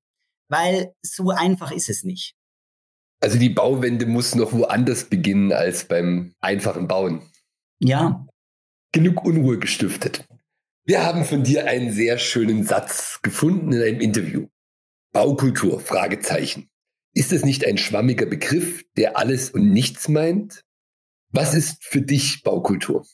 Weil 0.48 0.94
so 1.02 1.32
einfach 1.32 1.72
ist 1.72 1.90
es 1.90 2.04
nicht. 2.04 2.36
Also 3.20 3.40
die 3.40 3.50
Bauwende 3.50 4.06
muss 4.06 4.36
noch 4.36 4.54
woanders 4.54 5.06
beginnen 5.06 5.52
als 5.52 5.86
beim 5.86 6.36
einfachen 6.40 6.88
Bauen. 6.88 7.24
Ja. 7.80 8.28
Genug 8.92 9.24
Unruhe 9.24 9.60
gestiftet. 9.60 10.28
Wir 10.84 11.06
haben 11.06 11.24
von 11.24 11.44
dir 11.44 11.68
einen 11.68 11.92
sehr 11.92 12.18
schönen 12.18 12.64
Satz 12.64 13.20
gefunden 13.22 13.72
in 13.72 13.84
einem 13.84 14.02
Interview. 14.02 14.48
Baukultur, 15.12 15.80
Fragezeichen. 15.80 16.70
Ist 17.14 17.32
es 17.32 17.46
nicht 17.46 17.66
ein 17.66 17.78
schwammiger 17.78 18.26
Begriff, 18.26 18.84
der 18.98 19.18
alles 19.18 19.52
und 19.52 19.72
nichts 19.72 20.08
meint? 20.08 20.64
Was 21.32 21.54
ist 21.54 21.84
für 21.84 22.02
dich 22.02 22.42
Baukultur? 22.42 23.06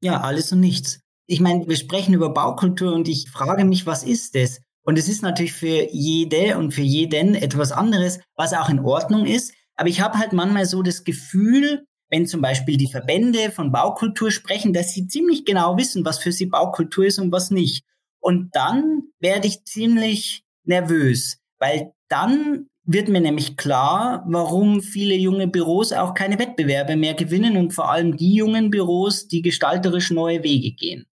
Ja, 0.00 0.22
alles 0.22 0.50
und 0.50 0.58
nichts. 0.58 0.98
Ich 1.26 1.38
meine, 1.38 1.68
wir 1.68 1.76
sprechen 1.76 2.12
über 2.12 2.30
Baukultur 2.30 2.92
und 2.92 3.06
ich 3.06 3.30
frage 3.30 3.64
mich, 3.64 3.86
was 3.86 4.02
ist 4.02 4.34
das? 4.34 4.60
Und 4.84 4.98
es 4.98 5.08
ist 5.08 5.22
natürlich 5.22 5.52
für 5.52 5.88
jede 5.92 6.58
und 6.58 6.72
für 6.72 6.82
jeden 6.82 7.36
etwas 7.36 7.70
anderes, 7.70 8.18
was 8.34 8.52
auch 8.52 8.68
in 8.68 8.80
Ordnung 8.80 9.26
ist. 9.26 9.54
Aber 9.76 9.88
ich 9.88 10.00
habe 10.00 10.18
halt 10.18 10.32
manchmal 10.32 10.66
so 10.66 10.82
das 10.82 11.04
Gefühl, 11.04 11.86
wenn 12.12 12.26
zum 12.26 12.42
Beispiel 12.42 12.76
die 12.76 12.92
Verbände 12.92 13.50
von 13.50 13.72
Baukultur 13.72 14.30
sprechen, 14.30 14.74
dass 14.74 14.92
sie 14.92 15.08
ziemlich 15.08 15.46
genau 15.46 15.78
wissen, 15.78 16.04
was 16.04 16.18
für 16.18 16.30
sie 16.30 16.44
Baukultur 16.44 17.06
ist 17.06 17.18
und 17.18 17.32
was 17.32 17.50
nicht. 17.50 17.84
Und 18.20 18.54
dann 18.54 19.04
werde 19.18 19.48
ich 19.48 19.64
ziemlich 19.64 20.44
nervös, 20.64 21.38
weil 21.58 21.92
dann 22.08 22.66
wird 22.84 23.08
mir 23.08 23.22
nämlich 23.22 23.56
klar, 23.56 24.24
warum 24.28 24.82
viele 24.82 25.14
junge 25.14 25.48
Büros 25.48 25.92
auch 25.92 26.12
keine 26.12 26.38
Wettbewerbe 26.38 26.96
mehr 26.96 27.14
gewinnen 27.14 27.56
und 27.56 27.72
vor 27.72 27.90
allem 27.90 28.18
die 28.18 28.34
jungen 28.34 28.68
Büros, 28.68 29.26
die 29.26 29.40
gestalterisch 29.40 30.10
neue 30.10 30.44
Wege 30.44 30.72
gehen 30.72 31.06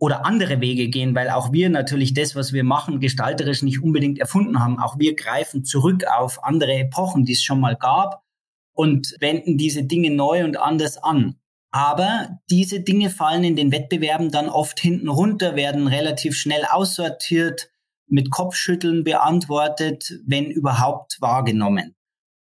oder 0.00 0.26
andere 0.26 0.60
Wege 0.60 0.88
gehen, 0.88 1.14
weil 1.14 1.30
auch 1.30 1.52
wir 1.52 1.70
natürlich 1.70 2.12
das, 2.12 2.34
was 2.34 2.52
wir 2.52 2.64
machen, 2.64 2.98
gestalterisch 2.98 3.62
nicht 3.62 3.84
unbedingt 3.84 4.18
erfunden 4.18 4.58
haben. 4.58 4.80
Auch 4.80 4.98
wir 4.98 5.14
greifen 5.14 5.64
zurück 5.64 6.04
auf 6.12 6.42
andere 6.42 6.72
Epochen, 6.72 7.24
die 7.24 7.34
es 7.34 7.42
schon 7.42 7.60
mal 7.60 7.76
gab 7.76 8.24
und 8.72 9.16
wenden 9.20 9.58
diese 9.58 9.84
Dinge 9.84 10.10
neu 10.10 10.44
und 10.44 10.56
anders 10.56 10.98
an. 10.98 11.36
Aber 11.72 12.40
diese 12.50 12.80
Dinge 12.80 13.10
fallen 13.10 13.44
in 13.44 13.56
den 13.56 13.70
Wettbewerben 13.70 14.30
dann 14.30 14.48
oft 14.48 14.80
hinten 14.80 15.08
runter, 15.08 15.54
werden 15.54 15.86
relativ 15.86 16.36
schnell 16.36 16.64
aussortiert, 16.64 17.70
mit 18.08 18.30
Kopfschütteln 18.30 19.04
beantwortet, 19.04 20.18
wenn 20.26 20.46
überhaupt 20.46 21.20
wahrgenommen. 21.20 21.94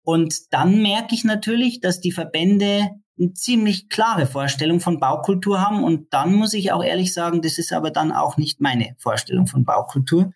Und 0.02 0.54
dann 0.54 0.80
merke 0.80 1.14
ich 1.14 1.24
natürlich, 1.24 1.80
dass 1.80 2.00
die 2.00 2.12
Verbände 2.12 2.88
eine 3.18 3.34
ziemlich 3.34 3.90
klare 3.90 4.26
Vorstellung 4.26 4.80
von 4.80 5.00
Baukultur 5.00 5.60
haben. 5.60 5.84
Und 5.84 6.14
dann 6.14 6.34
muss 6.34 6.54
ich 6.54 6.72
auch 6.72 6.82
ehrlich 6.82 7.12
sagen, 7.12 7.42
das 7.42 7.58
ist 7.58 7.72
aber 7.72 7.90
dann 7.90 8.12
auch 8.12 8.38
nicht 8.38 8.60
meine 8.60 8.94
Vorstellung 8.98 9.46
von 9.46 9.64
Baukultur. 9.64 10.32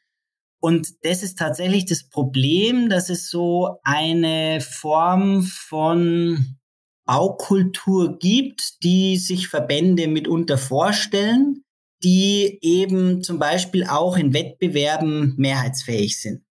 Und 0.63 1.05
das 1.05 1.25
ist 1.25 1.39
tatsächlich 1.39 1.87
das 1.87 2.09
Problem, 2.09 2.89
dass 2.89 3.11
es 3.11 3.29
so 3.29 3.79
eine 3.83 4.61
Form 4.61 5.43
von 5.43 6.57
Baukultur 7.05 8.17
gibt, 8.21 8.85
die 8.85 9.17
sich 9.17 9.49
Verbände 9.49 10.07
mitunter 10.07 10.59
vorstellen, 10.59 11.65
die 12.05 12.61
eben 12.63 13.23
zum 13.25 13.41
Beispiel 13.41 13.85
auch 13.85 14.17
in 14.17 14.35
Wettbewerben 14.35 15.35
mehrheitsfähig 15.37 16.21
sind. 16.21 16.45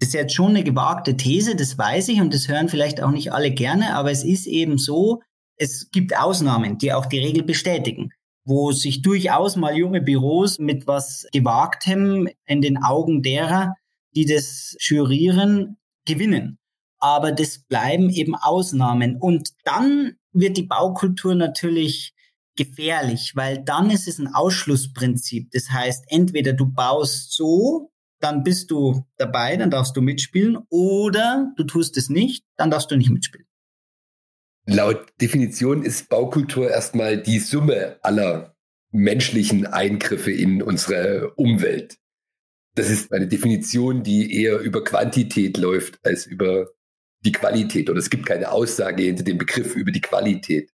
Das 0.00 0.08
ist 0.08 0.14
jetzt 0.14 0.34
schon 0.34 0.50
eine 0.50 0.64
gewagte 0.64 1.16
These, 1.16 1.54
das 1.54 1.78
weiß 1.78 2.08
ich 2.08 2.20
und 2.20 2.34
das 2.34 2.48
hören 2.48 2.68
vielleicht 2.68 3.00
auch 3.00 3.12
nicht 3.12 3.32
alle 3.32 3.52
gerne, 3.52 3.94
aber 3.94 4.10
es 4.10 4.24
ist 4.24 4.46
eben 4.46 4.76
so, 4.76 5.22
es 5.56 5.88
gibt 5.92 6.18
Ausnahmen, 6.18 6.78
die 6.78 6.92
auch 6.92 7.06
die 7.06 7.20
Regel 7.20 7.44
bestätigen, 7.44 8.10
wo 8.46 8.70
sich 8.70 9.02
durchaus 9.02 9.56
mal 9.56 9.76
junge 9.76 10.00
Büros 10.00 10.58
mit 10.58 10.86
was 10.86 11.26
Gewagtem 11.32 12.28
in 12.46 12.62
den 12.62 12.78
Augen 12.78 13.22
derer, 13.22 13.74
die 14.14 14.24
das 14.24 14.76
jurieren, 14.78 15.76
gewinnen. 16.06 16.58
Aber 16.98 17.32
das 17.32 17.58
bleiben 17.58 18.08
eben 18.08 18.34
Ausnahmen. 18.34 19.16
Und 19.20 19.50
dann 19.64 20.14
wird 20.32 20.56
die 20.56 20.62
Baukultur 20.62 21.34
natürlich 21.34 22.14
gefährlich, 22.56 23.32
weil 23.34 23.62
dann 23.62 23.90
ist 23.90 24.08
es 24.08 24.18
ein 24.18 24.32
Ausschlussprinzip. 24.32 25.50
Das 25.50 25.70
heißt, 25.70 26.04
entweder 26.08 26.52
du 26.52 26.66
baust 26.72 27.32
so, 27.32 27.90
dann 28.20 28.44
bist 28.44 28.70
du 28.70 29.04
dabei, 29.18 29.56
dann 29.56 29.70
darfst 29.70 29.96
du 29.96 30.00
mitspielen, 30.00 30.58
oder 30.70 31.52
du 31.56 31.64
tust 31.64 31.96
es 31.96 32.08
nicht, 32.08 32.44
dann 32.56 32.70
darfst 32.70 32.90
du 32.90 32.96
nicht 32.96 33.10
mitspielen. 33.10 33.45
Laut 34.66 35.06
Definition 35.20 35.84
ist 35.84 36.08
Baukultur 36.08 36.68
erstmal 36.68 37.22
die 37.22 37.38
Summe 37.38 37.98
aller 38.02 38.56
menschlichen 38.90 39.66
Eingriffe 39.66 40.32
in 40.32 40.60
unsere 40.60 41.32
Umwelt. 41.34 41.98
Das 42.74 42.90
ist 42.90 43.12
eine 43.12 43.28
Definition, 43.28 44.02
die 44.02 44.42
eher 44.42 44.58
über 44.58 44.82
Quantität 44.82 45.56
läuft 45.56 46.04
als 46.04 46.26
über 46.26 46.68
die 47.20 47.32
Qualität. 47.32 47.88
Und 47.88 47.96
es 47.96 48.10
gibt 48.10 48.26
keine 48.26 48.50
Aussage 48.50 49.04
hinter 49.04 49.22
dem 49.22 49.38
Begriff 49.38 49.76
über 49.76 49.92
die 49.92 50.00
Qualität. 50.00 50.70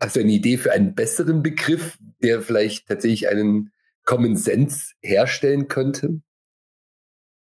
Hast 0.00 0.16
du 0.16 0.20
eine 0.20 0.32
Idee 0.32 0.56
für 0.56 0.72
einen 0.72 0.94
besseren 0.94 1.42
Begriff, 1.42 1.98
der 2.22 2.40
vielleicht 2.40 2.88
tatsächlich 2.88 3.28
einen 3.28 3.70
Common 4.04 4.36
Sense 4.36 4.94
herstellen 5.02 5.68
könnte? 5.68 6.22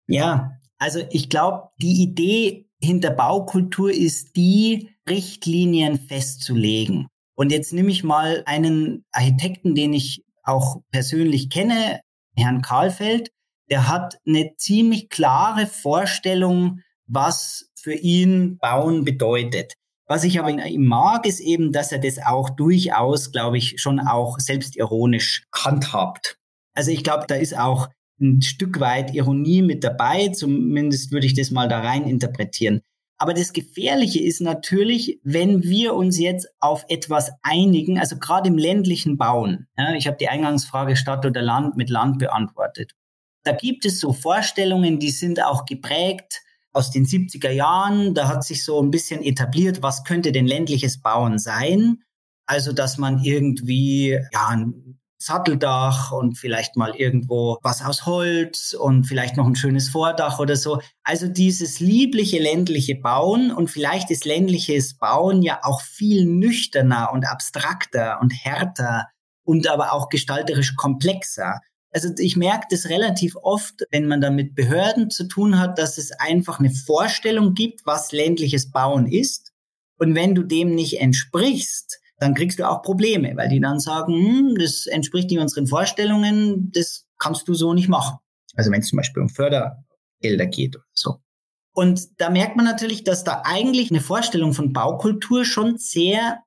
Ja, 0.08 0.58
also 0.78 1.06
ich 1.12 1.30
glaube, 1.30 1.70
die 1.82 2.02
Idee 2.02 2.70
hinter 2.82 3.12
Baukultur 3.12 3.92
ist 3.92 4.36
die, 4.36 4.95
Richtlinien 5.10 6.00
festzulegen. 6.00 7.08
Und 7.36 7.52
jetzt 7.52 7.74
nehme 7.74 7.92
ich 7.92 8.04
mal 8.04 8.44
einen 8.46 9.06
Architekten, 9.12 9.76
den 9.76 9.94
ich 9.94 10.24
auch 10.44 10.82
persönlich 10.92 11.50
kenne, 11.50 12.02
Herrn 12.36 12.62
Karlfeld. 12.62 13.30
Der 13.70 13.88
hat 13.88 14.18
eine 14.26 14.56
ziemlich 14.58 15.10
klare 15.10 15.68
Vorstellung, 15.68 16.80
was 17.08 17.70
für 17.76 17.94
ihn 17.94 18.58
Bauen 18.58 19.04
bedeutet. 19.04 19.74
Was 20.08 20.24
ich 20.24 20.40
aber 20.40 20.52
ihm 20.52 20.86
mag, 20.86 21.26
ist 21.26 21.40
eben, 21.40 21.72
dass 21.72 21.92
er 21.92 22.00
das 22.00 22.20
auch 22.20 22.52
durchaus, 22.52 23.32
glaube 23.32 23.58
ich, 23.58 23.82
schon 23.82 24.00
auch 24.00 24.40
selbstironisch 24.40 25.46
handhabt. 25.54 26.38
Also 26.76 26.92
ich 26.92 27.04
glaube, 27.04 27.26
da 27.28 27.36
ist 27.36 27.58
auch 27.58 27.90
ein 28.22 28.42
Stück 28.42 28.80
weit 28.80 29.14
Ironie 29.16 29.62
mit 29.64 29.84
dabei. 29.84 30.30
Zumindest 30.30 31.12
würde 31.12 31.26
ich 31.26 31.34
das 31.34 31.50
mal 31.50 31.68
da 31.68 31.80
rein 31.80 32.08
interpretieren. 32.08 32.82
Aber 33.18 33.34
das 33.34 33.54
Gefährliche 33.54 34.22
ist 34.22 34.42
natürlich, 34.42 35.20
wenn 35.24 35.64
wir 35.64 35.94
uns 35.94 36.20
jetzt 36.20 36.48
auf 36.60 36.86
etwas 36.90 37.32
einigen, 37.44 37.98
also 37.98 38.18
gerade 38.18 38.50
im 38.50 38.58
ländlichen 38.58 39.18
Bauen. 39.18 39.68
Ja, 39.78 39.94
ich 39.94 40.08
habe 40.08 40.18
die 40.18 40.28
Eingangsfrage 40.28 40.96
Stadt 40.96 41.26
oder 41.26 41.42
Land 41.42 41.78
mit 41.78 41.90
Land 41.90 42.20
beantwortet. 42.20 42.92
Da 43.44 43.54
gibt 43.54 43.86
es 43.86 44.00
so 44.00 44.12
Vorstellungen, 44.12 45.00
die 45.00 45.12
sind 45.12 45.42
auch 45.42 45.66
geprägt 45.66 46.42
aus 46.74 46.92
den 46.92 47.06
70er 47.06 47.52
Jahren. 47.52 48.14
Da 48.14 48.28
hat 48.28 48.44
sich 48.44 48.66
so 48.66 48.82
ein 48.82 48.92
bisschen 48.92 49.24
etabliert, 49.24 49.82
was 49.82 50.04
könnte 50.04 50.32
denn 50.32 50.48
ländliches 50.48 51.02
Bauen 51.02 51.40
sein? 51.40 52.04
Also, 52.48 52.74
dass 52.74 52.98
man 52.98 53.24
irgendwie 53.24 54.20
ja, 54.34 54.66
Satteldach 55.18 56.12
und 56.12 56.38
vielleicht 56.38 56.76
mal 56.76 56.96
irgendwo 56.96 57.58
was 57.64 57.82
aus 57.82 58.06
Holz 58.06 58.74
und 58.74 59.06
vielleicht 59.06 59.38
noch 59.38 59.46
ein 59.46 59.56
schönes 59.56 59.90
Vordach 59.90 60.40
oder 60.40 60.56
so. 60.56 60.82
Also 61.04 61.28
dieses 61.28 61.80
liebliche 61.80 62.40
ländliche 62.40 62.96
Bauen 62.96 63.52
und 63.52 63.70
vielleicht 63.70 64.12
ist 64.12 64.26
ländliches 64.26 64.98
Bauen 64.98 65.42
ja 65.42 65.60
auch 65.64 65.82
viel 65.82 66.26
nüchterner 66.26 67.12
und 67.14 67.26
abstrakter 67.26 68.20
und 68.22 68.32
härter 68.32 69.08
und 69.44 69.68
aber 69.68 69.94
auch 69.94 70.10
gestalterisch 70.10 70.76
komplexer. 70.76 71.60
Also 71.92 72.10
ich 72.18 72.36
merke 72.36 72.68
das 72.70 72.90
relativ 72.90 73.38
oft, 73.38 73.86
wenn 73.90 74.08
man 74.08 74.20
da 74.20 74.30
mit 74.30 74.54
Behörden 74.54 75.10
zu 75.10 75.30
tun 75.30 75.58
hat, 75.58 75.80
dass 75.80 75.98
es 75.98 76.12
einfach 76.12 76.60
eine 76.60 76.72
Vorstellung 76.72 77.54
gibt, 77.54 77.86
was 77.86 78.12
ländliches 78.12 78.70
Bauen 78.70 79.08
ist. 79.08 79.54
Und 79.98 80.14
wenn 80.14 80.36
du 80.36 80.44
dem 80.44 80.76
nicht 80.76 81.00
entsprichst, 81.00 82.02
dann 82.20 82.34
kriegst 82.34 82.60
du 82.60 82.70
auch 82.70 82.82
Probleme, 82.82 83.36
weil 83.36 83.50
die 83.50 83.60
dann 83.60 83.80
sagen, 83.80 84.14
hm, 84.14 84.56
das 84.60 84.86
entspricht 84.86 85.30
nicht 85.30 85.40
unseren 85.40 85.68
Vorstellungen, 85.68 86.72
das 86.72 87.06
kannst 87.18 87.48
du 87.48 87.54
so 87.54 87.74
nicht 87.74 87.90
machen. 87.90 88.18
Also 88.56 88.72
wenn 88.72 88.82
es 88.82 88.88
zum 88.88 88.98
Beispiel 88.98 89.22
um 89.22 89.30
Fördergelder 89.30 90.48
geht 90.48 90.76
oder 90.76 90.86
so. 90.94 91.16
Und 91.74 92.22
da 92.22 92.30
merkt 92.30 92.56
man 92.56 92.66
natürlich, 92.66 93.04
dass 93.04 93.26
da 93.26 93.42
eigentlich 93.44 93.92
eine 93.92 94.00
Vorstellung 94.00 94.54
von 94.54 94.72
Baukultur 94.72 95.44
schon 95.44 95.78
sehr 95.78 96.40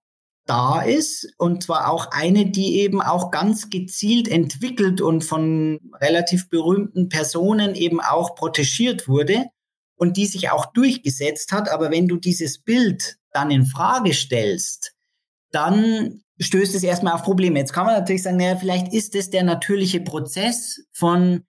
da 0.46 0.80
ist 0.80 1.30
und 1.36 1.62
zwar 1.62 1.90
auch 1.90 2.10
eine, 2.10 2.50
die 2.50 2.80
eben 2.80 3.02
auch 3.02 3.30
ganz 3.30 3.68
gezielt 3.68 4.28
entwickelt 4.28 5.02
und 5.02 5.22
von 5.22 5.78
relativ 6.00 6.48
berühmten 6.48 7.10
Personen 7.10 7.74
eben 7.74 8.00
auch 8.00 8.34
protegiert 8.34 9.06
wurde 9.08 9.44
und 9.96 10.16
die 10.16 10.24
sich 10.24 10.50
auch 10.50 10.72
durchgesetzt 10.72 11.52
hat. 11.52 11.68
Aber 11.68 11.90
wenn 11.90 12.08
du 12.08 12.16
dieses 12.16 12.58
Bild 12.62 13.18
dann 13.32 13.50
in 13.50 13.66
Frage 13.66 14.14
stellst, 14.14 14.94
dann 15.50 16.22
stößt 16.40 16.74
es 16.74 16.82
erstmal 16.82 17.14
auf 17.14 17.22
Probleme. 17.22 17.58
Jetzt 17.58 17.72
kann 17.72 17.86
man 17.86 17.94
natürlich 17.94 18.22
sagen, 18.22 18.36
naja, 18.36 18.56
vielleicht 18.56 18.92
ist 18.92 19.14
es 19.14 19.30
der 19.30 19.42
natürliche 19.42 20.00
Prozess 20.00 20.86
von 20.92 21.44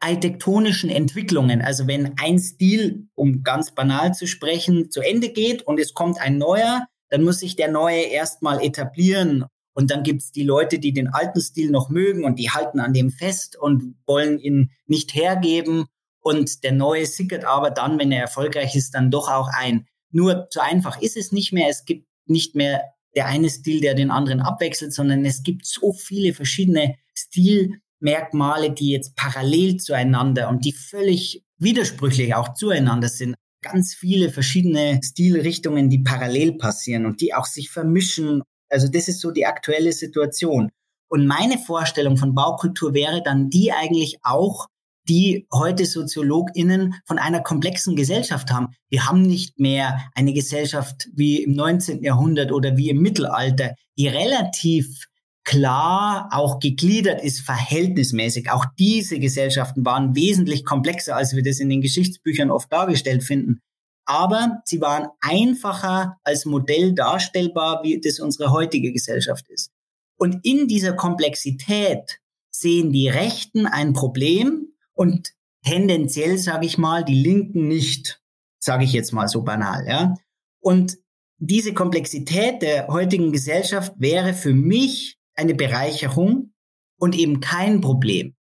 architektonischen 0.00 0.90
Entwicklungen. 0.90 1.62
Also 1.62 1.86
wenn 1.86 2.18
ein 2.18 2.38
Stil, 2.38 3.08
um 3.14 3.42
ganz 3.42 3.74
banal 3.74 4.14
zu 4.14 4.26
sprechen, 4.26 4.90
zu 4.90 5.00
Ende 5.00 5.30
geht 5.30 5.62
und 5.62 5.80
es 5.80 5.94
kommt 5.94 6.20
ein 6.20 6.38
neuer, 6.38 6.86
dann 7.08 7.22
muss 7.22 7.38
sich 7.38 7.56
der 7.56 7.70
neue 7.70 8.02
erstmal 8.02 8.62
etablieren. 8.62 9.46
Und 9.74 9.90
dann 9.90 10.02
gibt's 10.02 10.32
die 10.32 10.42
Leute, 10.42 10.78
die 10.78 10.92
den 10.92 11.08
alten 11.08 11.40
Stil 11.40 11.70
noch 11.70 11.90
mögen 11.90 12.24
und 12.24 12.38
die 12.38 12.50
halten 12.50 12.80
an 12.80 12.92
dem 12.92 13.10
fest 13.10 13.56
und 13.56 13.94
wollen 14.06 14.38
ihn 14.38 14.70
nicht 14.86 15.14
hergeben. 15.14 15.86
Und 16.20 16.64
der 16.64 16.72
neue 16.72 17.06
sickert 17.06 17.44
aber 17.44 17.70
dann, 17.70 17.98
wenn 17.98 18.10
er 18.10 18.22
erfolgreich 18.22 18.74
ist, 18.74 18.94
dann 18.94 19.10
doch 19.10 19.30
auch 19.30 19.48
ein. 19.48 19.86
Nur 20.10 20.46
so 20.50 20.60
einfach 20.60 21.00
ist 21.00 21.16
es 21.16 21.30
nicht 21.30 21.52
mehr. 21.52 21.68
Es 21.68 21.84
gibt 21.84 22.06
nicht 22.26 22.54
mehr 22.54 22.82
der 23.16 23.26
eine 23.26 23.48
Stil, 23.48 23.80
der 23.80 23.94
den 23.94 24.10
anderen 24.10 24.40
abwechselt, 24.40 24.92
sondern 24.92 25.24
es 25.24 25.42
gibt 25.42 25.66
so 25.66 25.92
viele 25.92 26.34
verschiedene 26.34 26.96
Stilmerkmale, 27.14 28.72
die 28.72 28.90
jetzt 28.90 29.16
parallel 29.16 29.78
zueinander 29.78 30.48
und 30.48 30.64
die 30.64 30.72
völlig 30.72 31.42
widersprüchlich 31.58 32.34
auch 32.34 32.54
zueinander 32.54 33.08
sind. 33.08 33.34
Ganz 33.62 33.94
viele 33.94 34.30
verschiedene 34.30 35.00
Stilrichtungen, 35.02 35.88
die 35.88 36.02
parallel 36.02 36.58
passieren 36.58 37.06
und 37.06 37.20
die 37.20 37.34
auch 37.34 37.46
sich 37.46 37.70
vermischen. 37.70 38.42
Also 38.68 38.88
das 38.88 39.08
ist 39.08 39.20
so 39.20 39.30
die 39.30 39.46
aktuelle 39.46 39.92
Situation. 39.92 40.70
Und 41.08 41.26
meine 41.26 41.58
Vorstellung 41.58 42.16
von 42.16 42.34
Baukultur 42.34 42.92
wäre 42.92 43.22
dann 43.22 43.48
die 43.48 43.72
eigentlich 43.72 44.18
auch, 44.22 44.66
die 45.08 45.46
heute 45.52 45.86
SoziologInnen 45.86 46.94
von 47.04 47.18
einer 47.18 47.40
komplexen 47.40 47.96
Gesellschaft 47.96 48.50
haben. 48.50 48.74
Wir 48.88 49.06
haben 49.06 49.22
nicht 49.22 49.58
mehr 49.58 50.10
eine 50.14 50.32
Gesellschaft 50.32 51.08
wie 51.14 51.42
im 51.42 51.52
19. 51.52 52.02
Jahrhundert 52.02 52.52
oder 52.52 52.76
wie 52.76 52.90
im 52.90 53.00
Mittelalter, 53.00 53.74
die 53.96 54.08
relativ 54.08 55.06
klar 55.44 56.28
auch 56.32 56.58
gegliedert 56.58 57.22
ist, 57.22 57.40
verhältnismäßig. 57.40 58.50
Auch 58.50 58.66
diese 58.78 59.20
Gesellschaften 59.20 59.84
waren 59.84 60.16
wesentlich 60.16 60.64
komplexer, 60.64 61.16
als 61.16 61.36
wir 61.36 61.42
das 61.42 61.60
in 61.60 61.68
den 61.68 61.80
Geschichtsbüchern 61.80 62.50
oft 62.50 62.70
dargestellt 62.72 63.22
finden. 63.22 63.60
Aber 64.06 64.60
sie 64.64 64.80
waren 64.80 65.08
einfacher 65.20 66.18
als 66.24 66.44
Modell 66.44 66.94
darstellbar, 66.94 67.82
wie 67.82 68.00
das 68.00 68.18
unsere 68.18 68.50
heutige 68.50 68.92
Gesellschaft 68.92 69.48
ist. 69.48 69.70
Und 70.16 70.44
in 70.44 70.66
dieser 70.66 70.94
Komplexität 70.94 72.20
sehen 72.50 72.92
die 72.92 73.08
Rechten 73.08 73.66
ein 73.66 73.92
Problem, 73.92 74.68
und 74.96 75.32
tendenziell, 75.64 76.38
sage 76.38 76.66
ich 76.66 76.78
mal, 76.78 77.04
die 77.04 77.20
Linken 77.20 77.68
nicht, 77.68 78.20
sage 78.58 78.84
ich 78.84 78.92
jetzt 78.92 79.12
mal 79.12 79.28
so 79.28 79.42
banal. 79.42 79.86
Ja? 79.86 80.14
Und 80.60 80.98
diese 81.38 81.74
Komplexität 81.74 82.62
der 82.62 82.88
heutigen 82.88 83.30
Gesellschaft 83.30 83.92
wäre 83.98 84.32
für 84.32 84.54
mich 84.54 85.18
eine 85.34 85.54
Bereicherung 85.54 86.52
und 86.98 87.14
eben 87.14 87.40
kein 87.40 87.80
Problem. 87.80 88.34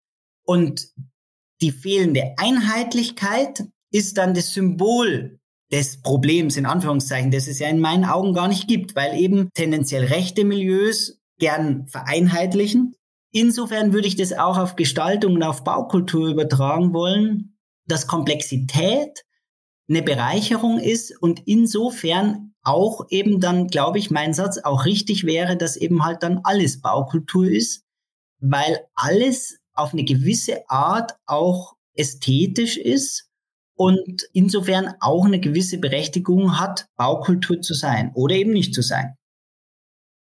Und 0.45 0.93
die 1.63 1.73
fehlende 1.73 2.35
Einheitlichkeit 2.37 3.65
ist 3.93 4.19
dann 4.19 4.35
das 4.35 4.53
Symbol 4.53 5.39
des 5.71 6.03
Problems, 6.03 6.57
in 6.59 6.67
Anführungszeichen, 6.67 7.31
das 7.31 7.47
es 7.47 7.61
ja 7.61 7.69
in 7.69 7.81
meinen 7.81 8.05
Augen 8.05 8.35
gar 8.35 8.49
nicht 8.49 8.69
gibt, 8.69 8.95
weil 8.95 9.19
eben 9.19 9.49
tendenziell 9.55 10.05
rechte 10.05 10.45
Milieus 10.45 11.19
gern 11.39 11.87
vereinheitlichen 11.87 12.95
Insofern 13.33 13.93
würde 13.93 14.09
ich 14.09 14.17
das 14.17 14.33
auch 14.35 14.59
auf 14.59 14.77
Gestaltung 14.77 15.35
und 15.35 15.43
auf 15.43 15.65
Baukultur 15.65 16.29
übertragen 16.29 16.93
wollen, 16.93 17.57
dass 17.87 18.07
Komplexität 18.07 19.25
eine 19.89 20.03
Bereicherung 20.03 20.79
ist 20.79 21.21
und 21.21 21.43
insofern 21.47 22.55
auch 22.63 23.07
eben 23.09 23.41
dann, 23.41 23.67
glaube 23.67 23.99
ich, 23.99 24.11
mein 24.11 24.35
Satz 24.35 24.59
auch 24.59 24.85
richtig 24.85 25.25
wäre, 25.25 25.57
dass 25.57 25.77
eben 25.77 26.05
halt 26.05 26.23
dann 26.23 26.41
alles 26.45 26.81
Baukultur 26.81 27.47
ist, 27.47 27.85
weil 28.39 28.87
alles 28.95 29.59
auf 29.75 29.93
eine 29.93 30.05
gewisse 30.05 30.69
Art 30.69 31.17
auch 31.27 31.75
ästhetisch 31.95 32.77
ist 32.77 33.29
und 33.75 34.23
insofern 34.33 34.95
auch 35.01 35.25
eine 35.25 35.41
gewisse 35.41 35.79
Berechtigung 35.79 36.61
hat, 36.61 36.87
Baukultur 36.97 37.61
zu 37.63 37.75
sein 37.75 38.13
oder 38.15 38.35
eben 38.35 38.53
nicht 38.53 38.75
zu 38.75 38.83
sein. 38.83 39.17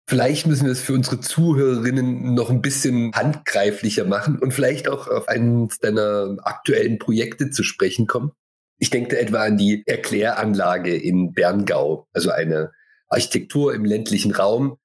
Vielleicht 0.08 0.46
müssen 0.48 0.66
wir 0.66 0.72
es 0.72 0.82
für 0.82 0.94
unsere 0.94 1.20
Zuhörerinnen 1.20 2.34
noch 2.34 2.50
ein 2.50 2.62
bisschen 2.62 3.14
handgreiflicher 3.14 4.04
machen 4.04 4.40
und 4.40 4.54
vielleicht 4.54 4.88
auch 4.88 5.08
auf 5.08 5.28
eines 5.28 5.80
deiner 5.80 6.38
aktuellen 6.44 7.00
Projekte 7.00 7.50
zu 7.50 7.64
sprechen 7.64 8.08
kommen. 8.08 8.32
Ich 8.78 8.90
denke 8.90 9.20
etwa 9.20 9.44
an 9.44 9.58
die 9.58 9.84
Erkläranlage 9.86 10.96
in 10.96 11.34
Berngau, 11.34 12.08
also 12.14 12.32
eine 12.32 12.72
Architektur 13.08 13.74
im 13.76 13.86
ländlichen 13.86 14.34
Raum, 14.34 14.78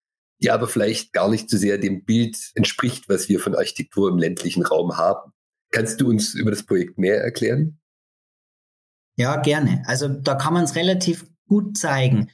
die 0.43 0.51
aber 0.51 0.69
vielleicht 0.69 1.13
gar 1.13 1.31
nicht 1.31 1.49
so 1.49 1.57
sehr 1.57 1.79
dem 1.79 2.05
Bild 2.05 2.37
entspricht, 2.55 3.09
was 3.09 3.29
wir 3.29 3.41
von 3.41 3.55
Architektur 3.55 4.11
im 4.11 4.19
ländlichen 4.19 4.65
Raum 4.65 4.97
haben. 4.97 5.33
Kannst 5.71 6.01
du 6.01 6.09
uns 6.09 6.35
über 6.35 6.51
das 6.51 6.65
Projekt 6.65 6.99
mehr 6.99 7.23
erklären? 7.23 7.81
Ja, 9.17 9.41
gerne. 9.41 9.83
Also 9.87 10.09
da 10.09 10.35
kann 10.35 10.53
man 10.53 10.65
es 10.65 10.75
relativ 10.75 11.27
gut 11.49 11.79
zeigen. 11.79 12.31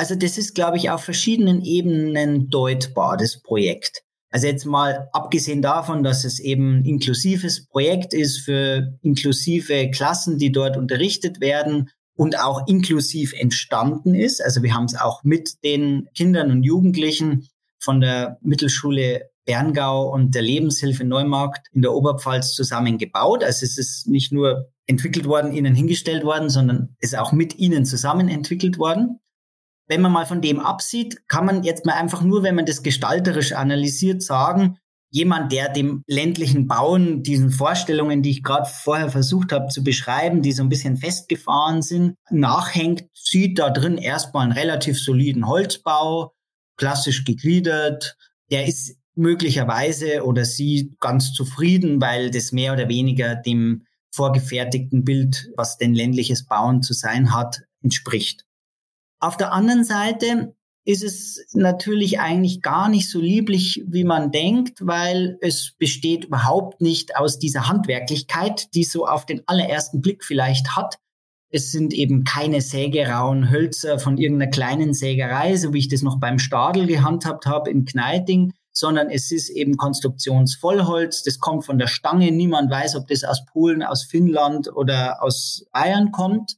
Also 0.00 0.14
das 0.14 0.38
ist, 0.38 0.54
glaube 0.54 0.78
ich, 0.78 0.88
auf 0.88 1.04
verschiedenen 1.04 1.60
Ebenen 1.60 2.48
deutbar, 2.48 3.18
das 3.18 3.42
Projekt. 3.42 4.00
Also 4.30 4.46
jetzt 4.46 4.64
mal 4.64 5.10
abgesehen 5.12 5.60
davon, 5.60 6.02
dass 6.02 6.24
es 6.24 6.40
eben 6.40 6.78
ein 6.78 6.84
inklusives 6.86 7.66
Projekt 7.66 8.14
ist 8.14 8.38
für 8.38 8.96
inklusive 9.02 9.90
Klassen, 9.90 10.38
die 10.38 10.52
dort 10.52 10.78
unterrichtet 10.78 11.42
werden 11.42 11.90
und 12.16 12.38
auch 12.38 12.66
inklusiv 12.66 13.34
entstanden 13.34 14.14
ist. 14.14 14.42
Also 14.42 14.62
wir 14.62 14.72
haben 14.72 14.86
es 14.86 14.96
auch 14.96 15.22
mit 15.22 15.62
den 15.64 16.08
Kindern 16.14 16.50
und 16.50 16.62
Jugendlichen 16.62 17.46
von 17.78 18.00
der 18.00 18.38
Mittelschule 18.40 19.28
Berngau 19.44 20.10
und 20.10 20.34
der 20.34 20.40
Lebenshilfe 20.40 21.04
Neumarkt 21.04 21.66
in 21.74 21.82
der 21.82 21.92
Oberpfalz 21.92 22.54
zusammengebaut. 22.54 23.44
Also 23.44 23.66
es 23.66 23.76
ist 23.76 24.06
nicht 24.06 24.32
nur 24.32 24.70
entwickelt 24.86 25.26
worden, 25.26 25.52
ihnen 25.52 25.74
hingestellt 25.74 26.24
worden, 26.24 26.48
sondern 26.48 26.96
es 27.00 27.12
ist 27.12 27.18
auch 27.18 27.32
mit 27.32 27.58
ihnen 27.58 27.84
zusammen 27.84 28.30
entwickelt 28.30 28.78
worden 28.78 29.20
wenn 29.90 30.02
man 30.02 30.12
mal 30.12 30.24
von 30.24 30.40
dem 30.40 30.60
absieht, 30.60 31.26
kann 31.26 31.44
man 31.44 31.64
jetzt 31.64 31.84
mal 31.84 31.94
einfach 31.94 32.22
nur, 32.22 32.44
wenn 32.44 32.54
man 32.54 32.64
das 32.64 32.84
gestalterisch 32.84 33.52
analysiert, 33.52 34.22
sagen, 34.22 34.78
jemand, 35.10 35.50
der 35.50 35.68
dem 35.68 36.04
ländlichen 36.06 36.68
Bauen, 36.68 37.24
diesen 37.24 37.50
Vorstellungen, 37.50 38.22
die 38.22 38.30
ich 38.30 38.44
gerade 38.44 38.70
vorher 38.70 39.10
versucht 39.10 39.50
habe 39.50 39.66
zu 39.66 39.82
beschreiben, 39.82 40.42
die 40.42 40.52
so 40.52 40.62
ein 40.62 40.68
bisschen 40.68 40.96
festgefahren 40.96 41.82
sind, 41.82 42.14
nachhängt, 42.30 43.06
sieht 43.14 43.58
da 43.58 43.70
drin 43.70 43.98
erstmal 43.98 44.44
einen 44.44 44.52
relativ 44.52 44.96
soliden 44.96 45.48
Holzbau, 45.48 46.34
klassisch 46.76 47.24
gegliedert. 47.24 48.16
Der 48.52 48.68
ist 48.68 48.96
möglicherweise 49.16 50.24
oder 50.24 50.44
sie 50.44 50.94
ganz 51.00 51.32
zufrieden, 51.32 52.00
weil 52.00 52.30
das 52.30 52.52
mehr 52.52 52.74
oder 52.74 52.88
weniger 52.88 53.34
dem 53.34 53.86
vorgefertigten 54.14 55.02
Bild, 55.02 55.50
was 55.56 55.78
denn 55.78 55.94
ländliches 55.94 56.46
Bauen 56.46 56.80
zu 56.80 56.94
sein 56.94 57.34
hat, 57.34 57.62
entspricht. 57.82 58.44
Auf 59.20 59.36
der 59.36 59.52
anderen 59.52 59.84
Seite 59.84 60.54
ist 60.84 61.04
es 61.04 61.46
natürlich 61.52 62.20
eigentlich 62.20 62.62
gar 62.62 62.88
nicht 62.88 63.10
so 63.10 63.20
lieblich, 63.20 63.84
wie 63.86 64.04
man 64.04 64.32
denkt, 64.32 64.78
weil 64.80 65.36
es 65.42 65.74
besteht 65.78 66.24
überhaupt 66.24 66.80
nicht 66.80 67.16
aus 67.16 67.38
dieser 67.38 67.68
Handwerklichkeit, 67.68 68.74
die 68.74 68.84
so 68.84 69.06
auf 69.06 69.26
den 69.26 69.42
allerersten 69.46 70.00
Blick 70.00 70.24
vielleicht 70.24 70.74
hat. 70.74 70.98
Es 71.50 71.70
sind 71.70 71.92
eben 71.92 72.24
keine 72.24 72.60
sägerauen 72.62 73.50
Hölzer 73.50 73.98
von 73.98 74.16
irgendeiner 74.16 74.50
kleinen 74.50 74.94
Sägerei, 74.94 75.56
so 75.56 75.74
wie 75.74 75.80
ich 75.80 75.88
das 75.88 76.02
noch 76.02 76.18
beim 76.18 76.38
Stadel 76.38 76.86
gehandhabt 76.86 77.44
habe 77.44 77.70
in 77.70 77.84
Kneiting, 77.84 78.52
sondern 78.72 79.10
es 79.10 79.32
ist 79.32 79.50
eben 79.50 79.76
Konstruktionsvollholz. 79.76 81.24
Das 81.24 81.40
kommt 81.40 81.66
von 81.66 81.78
der 81.78 81.88
Stange. 81.88 82.30
Niemand 82.32 82.70
weiß, 82.70 82.96
ob 82.96 83.08
das 83.08 83.24
aus 83.24 83.44
Polen, 83.44 83.82
aus 83.82 84.04
Finnland 84.04 84.74
oder 84.74 85.22
aus 85.22 85.66
Bayern 85.72 86.12
kommt. 86.12 86.56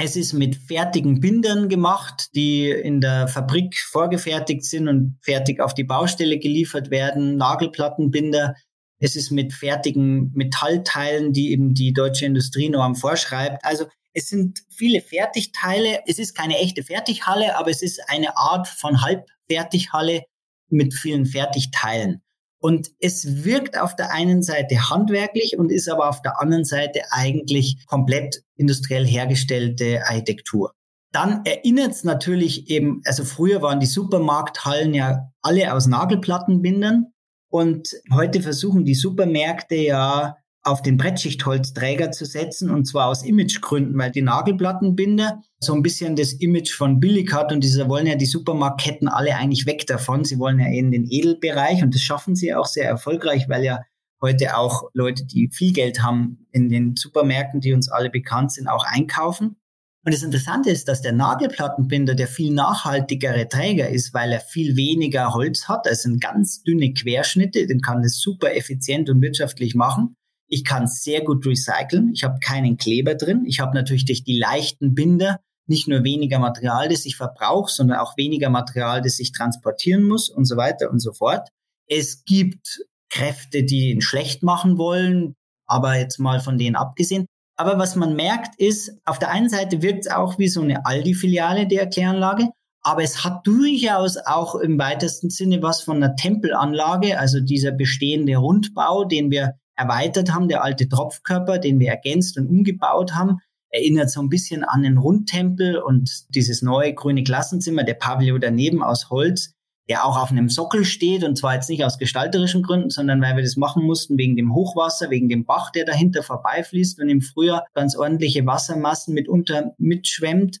Es 0.00 0.14
ist 0.14 0.32
mit 0.32 0.54
fertigen 0.54 1.18
Bindern 1.18 1.68
gemacht, 1.68 2.28
die 2.36 2.70
in 2.70 3.00
der 3.00 3.26
Fabrik 3.26 3.76
vorgefertigt 3.76 4.64
sind 4.64 4.86
und 4.86 5.18
fertig 5.22 5.60
auf 5.60 5.74
die 5.74 5.82
Baustelle 5.82 6.38
geliefert 6.38 6.90
werden. 6.92 7.36
Nagelplattenbinder. 7.36 8.54
Es 9.00 9.16
ist 9.16 9.32
mit 9.32 9.52
fertigen 9.52 10.30
Metallteilen, 10.34 11.32
die 11.32 11.50
eben 11.50 11.74
die 11.74 11.92
deutsche 11.92 12.26
Industrienorm 12.26 12.94
vorschreibt. 12.94 13.64
Also 13.64 13.86
es 14.12 14.28
sind 14.28 14.60
viele 14.70 15.00
Fertigteile. 15.00 16.00
Es 16.06 16.20
ist 16.20 16.36
keine 16.36 16.58
echte 16.58 16.84
Fertighalle, 16.84 17.56
aber 17.56 17.70
es 17.70 17.82
ist 17.82 18.00
eine 18.08 18.36
Art 18.36 18.68
von 18.68 19.02
Halbfertighalle 19.02 20.22
mit 20.68 20.94
vielen 20.94 21.26
Fertigteilen. 21.26 22.22
Und 22.60 22.90
es 22.98 23.44
wirkt 23.44 23.78
auf 23.78 23.94
der 23.94 24.12
einen 24.12 24.42
Seite 24.42 24.90
handwerklich 24.90 25.56
und 25.58 25.70
ist 25.70 25.88
aber 25.88 26.08
auf 26.08 26.22
der 26.22 26.40
anderen 26.40 26.64
Seite 26.64 27.02
eigentlich 27.10 27.84
komplett 27.86 28.42
industriell 28.56 29.06
hergestellte 29.06 30.02
Architektur. 30.06 30.74
Dann 31.12 31.44
erinnert 31.44 31.92
es 31.92 32.04
natürlich 32.04 32.68
eben, 32.68 33.00
also 33.04 33.24
früher 33.24 33.62
waren 33.62 33.80
die 33.80 33.86
Supermarkthallen 33.86 34.92
ja 34.92 35.30
alle 35.40 35.72
aus 35.72 35.86
Nagelplattenbindern 35.86 37.06
und 37.50 37.90
heute 38.12 38.42
versuchen 38.42 38.84
die 38.84 38.94
Supermärkte 38.94 39.76
ja 39.76 40.36
auf 40.68 40.82
den 40.82 40.96
Brettschichtholzträger 40.96 42.10
zu 42.12 42.24
setzen 42.24 42.70
und 42.70 42.84
zwar 42.84 43.06
aus 43.06 43.24
Imagegründen, 43.24 43.98
weil 43.98 44.10
die 44.10 44.22
Nagelplattenbinder 44.22 45.42
so 45.58 45.74
ein 45.74 45.82
bisschen 45.82 46.14
das 46.14 46.34
Image 46.34 46.72
von 46.72 47.00
billig 47.00 47.32
hat 47.32 47.52
und 47.52 47.64
diese 47.64 47.88
wollen 47.88 48.06
ja 48.06 48.14
die 48.14 48.26
Supermarktketten 48.26 49.08
alle 49.08 49.34
eigentlich 49.34 49.66
weg 49.66 49.86
davon. 49.86 50.24
Sie 50.24 50.38
wollen 50.38 50.60
ja 50.60 50.66
in 50.66 50.90
den 50.90 51.06
Edelbereich 51.10 51.82
und 51.82 51.94
das 51.94 52.02
schaffen 52.02 52.36
sie 52.36 52.54
auch 52.54 52.66
sehr 52.66 52.86
erfolgreich, 52.86 53.48
weil 53.48 53.64
ja 53.64 53.80
heute 54.20 54.56
auch 54.56 54.90
Leute, 54.94 55.24
die 55.24 55.48
viel 55.52 55.72
Geld 55.72 56.02
haben 56.02 56.46
in 56.52 56.68
den 56.68 56.96
Supermärkten, 56.96 57.60
die 57.60 57.72
uns 57.72 57.88
alle 57.88 58.10
bekannt 58.10 58.52
sind, 58.52 58.68
auch 58.68 58.84
einkaufen. 58.84 59.56
Und 60.04 60.14
das 60.14 60.22
Interessante 60.22 60.70
ist, 60.70 60.88
dass 60.88 61.02
der 61.02 61.12
Nagelplattenbinder 61.12 62.14
der 62.14 62.28
viel 62.28 62.52
nachhaltigere 62.52 63.48
Träger 63.48 63.88
ist, 63.88 64.14
weil 64.14 64.32
er 64.32 64.40
viel 64.40 64.76
weniger 64.76 65.34
Holz 65.34 65.68
hat. 65.68 65.86
Es 65.86 66.02
sind 66.02 66.20
ganz 66.20 66.62
dünne 66.62 66.92
Querschnitte, 66.92 67.66
den 67.66 67.80
kann 67.80 68.02
das 68.02 68.20
super 68.20 68.54
effizient 68.54 69.10
und 69.10 69.20
wirtschaftlich 69.20 69.74
machen. 69.74 70.16
Ich 70.48 70.64
kann 70.64 70.86
sehr 70.86 71.22
gut 71.22 71.46
recyceln. 71.46 72.12
Ich 72.14 72.24
habe 72.24 72.40
keinen 72.40 72.76
Kleber 72.76 73.14
drin. 73.14 73.44
Ich 73.46 73.60
habe 73.60 73.74
natürlich 73.74 74.06
durch 74.06 74.24
die 74.24 74.38
leichten 74.38 74.94
Binder 74.94 75.40
nicht 75.66 75.86
nur 75.86 76.02
weniger 76.02 76.38
Material, 76.38 76.88
das 76.88 77.04
ich 77.04 77.16
verbrauche, 77.16 77.70
sondern 77.70 77.98
auch 77.98 78.16
weniger 78.16 78.48
Material, 78.48 79.02
das 79.02 79.18
ich 79.20 79.32
transportieren 79.32 80.02
muss 80.02 80.30
und 80.30 80.46
so 80.46 80.56
weiter 80.56 80.90
und 80.90 81.00
so 81.00 81.12
fort. 81.12 81.48
Es 81.86 82.24
gibt 82.24 82.80
Kräfte, 83.10 83.64
die 83.64 83.90
ihn 83.90 84.00
schlecht 84.00 84.42
machen 84.42 84.78
wollen, 84.78 85.34
aber 85.66 85.96
jetzt 85.96 86.18
mal 86.18 86.40
von 86.40 86.58
denen 86.58 86.76
abgesehen. 86.76 87.26
Aber 87.56 87.78
was 87.78 87.96
man 87.96 88.16
merkt 88.16 88.58
ist, 88.58 88.92
auf 89.04 89.18
der 89.18 89.30
einen 89.30 89.48
Seite 89.48 89.82
wirkt 89.82 90.06
es 90.06 90.10
auch 90.10 90.38
wie 90.38 90.48
so 90.48 90.62
eine 90.62 90.86
Aldi-Filiale 90.86 91.66
der 91.66 91.82
Erkläranlage, 91.82 92.48
aber 92.82 93.02
es 93.02 93.24
hat 93.24 93.46
durchaus 93.46 94.16
auch 94.16 94.54
im 94.54 94.78
weitesten 94.78 95.30
Sinne 95.30 95.60
was 95.60 95.82
von 95.82 95.96
einer 95.96 96.16
Tempelanlage, 96.16 97.18
also 97.18 97.40
dieser 97.40 97.72
bestehende 97.72 98.36
Rundbau, 98.36 99.04
den 99.04 99.30
wir 99.30 99.58
erweitert 99.78 100.34
haben, 100.34 100.48
der 100.48 100.64
alte 100.64 100.88
Tropfkörper, 100.88 101.58
den 101.58 101.78
wir 101.78 101.90
ergänzt 101.90 102.36
und 102.36 102.48
umgebaut 102.48 103.14
haben, 103.14 103.38
erinnert 103.70 104.10
so 104.10 104.20
ein 104.20 104.28
bisschen 104.28 104.64
an 104.64 104.82
den 104.82 104.98
Rundtempel 104.98 105.78
und 105.78 106.34
dieses 106.34 106.62
neue 106.62 106.94
grüne 106.94 107.22
Klassenzimmer, 107.22 107.84
der 107.84 107.94
Pavillon 107.94 108.40
daneben 108.40 108.82
aus 108.82 109.10
Holz, 109.10 109.54
der 109.88 110.04
auch 110.04 110.20
auf 110.20 110.30
einem 110.30 110.48
Sockel 110.48 110.84
steht 110.84 111.22
und 111.22 111.36
zwar 111.36 111.54
jetzt 111.54 111.70
nicht 111.70 111.84
aus 111.84 111.98
gestalterischen 111.98 112.62
Gründen, 112.62 112.90
sondern 112.90 113.22
weil 113.22 113.36
wir 113.36 113.42
das 113.42 113.56
machen 113.56 113.84
mussten 113.84 114.18
wegen 114.18 114.36
dem 114.36 114.54
Hochwasser, 114.54 115.10
wegen 115.10 115.28
dem 115.28 115.44
Bach, 115.44 115.70
der 115.70 115.84
dahinter 115.84 116.22
vorbeifließt 116.22 117.00
und 117.00 117.08
im 117.08 117.20
Frühjahr 117.20 117.66
ganz 117.74 117.96
ordentliche 117.96 118.44
Wassermassen 118.46 119.14
mitunter 119.14 119.74
mitschwemmt. 119.78 120.58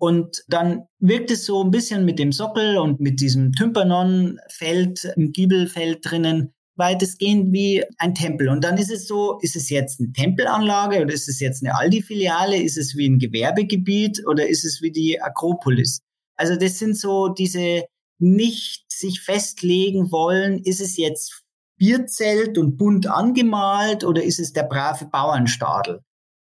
Und 0.00 0.44
dann 0.46 0.84
wirkt 1.00 1.32
es 1.32 1.44
so 1.44 1.64
ein 1.64 1.72
bisschen 1.72 2.04
mit 2.04 2.20
dem 2.20 2.30
Sockel 2.30 2.78
und 2.78 3.00
mit 3.00 3.20
diesem 3.20 3.52
Tympanonfeld, 3.52 5.12
im 5.16 5.32
Giebelfeld 5.32 5.98
drinnen, 6.02 6.54
weitestgehend 6.78 7.52
wie 7.52 7.84
ein 7.98 8.14
Tempel. 8.14 8.48
Und 8.48 8.64
dann 8.64 8.78
ist 8.78 8.90
es 8.90 9.06
so, 9.06 9.38
ist 9.40 9.56
es 9.56 9.68
jetzt 9.68 10.00
eine 10.00 10.12
Tempelanlage 10.12 11.02
oder 11.02 11.12
ist 11.12 11.28
es 11.28 11.40
jetzt 11.40 11.64
eine 11.64 11.76
Aldi-Filiale? 11.76 12.56
Ist 12.56 12.78
es 12.78 12.96
wie 12.96 13.08
ein 13.08 13.18
Gewerbegebiet 13.18 14.26
oder 14.26 14.48
ist 14.48 14.64
es 14.64 14.80
wie 14.80 14.92
die 14.92 15.20
Akropolis? 15.20 16.00
Also 16.36 16.56
das 16.56 16.78
sind 16.78 16.96
so 16.96 17.28
diese 17.28 17.84
nicht 18.18 18.90
sich 18.90 19.20
festlegen 19.20 20.10
wollen, 20.10 20.58
ist 20.58 20.80
es 20.80 20.96
jetzt 20.96 21.42
Bierzelt 21.76 22.58
und 22.58 22.76
bunt 22.76 23.06
angemalt 23.06 24.02
oder 24.02 24.22
ist 24.22 24.40
es 24.40 24.52
der 24.52 24.64
brave 24.64 25.06
Bauernstadel? 25.06 26.00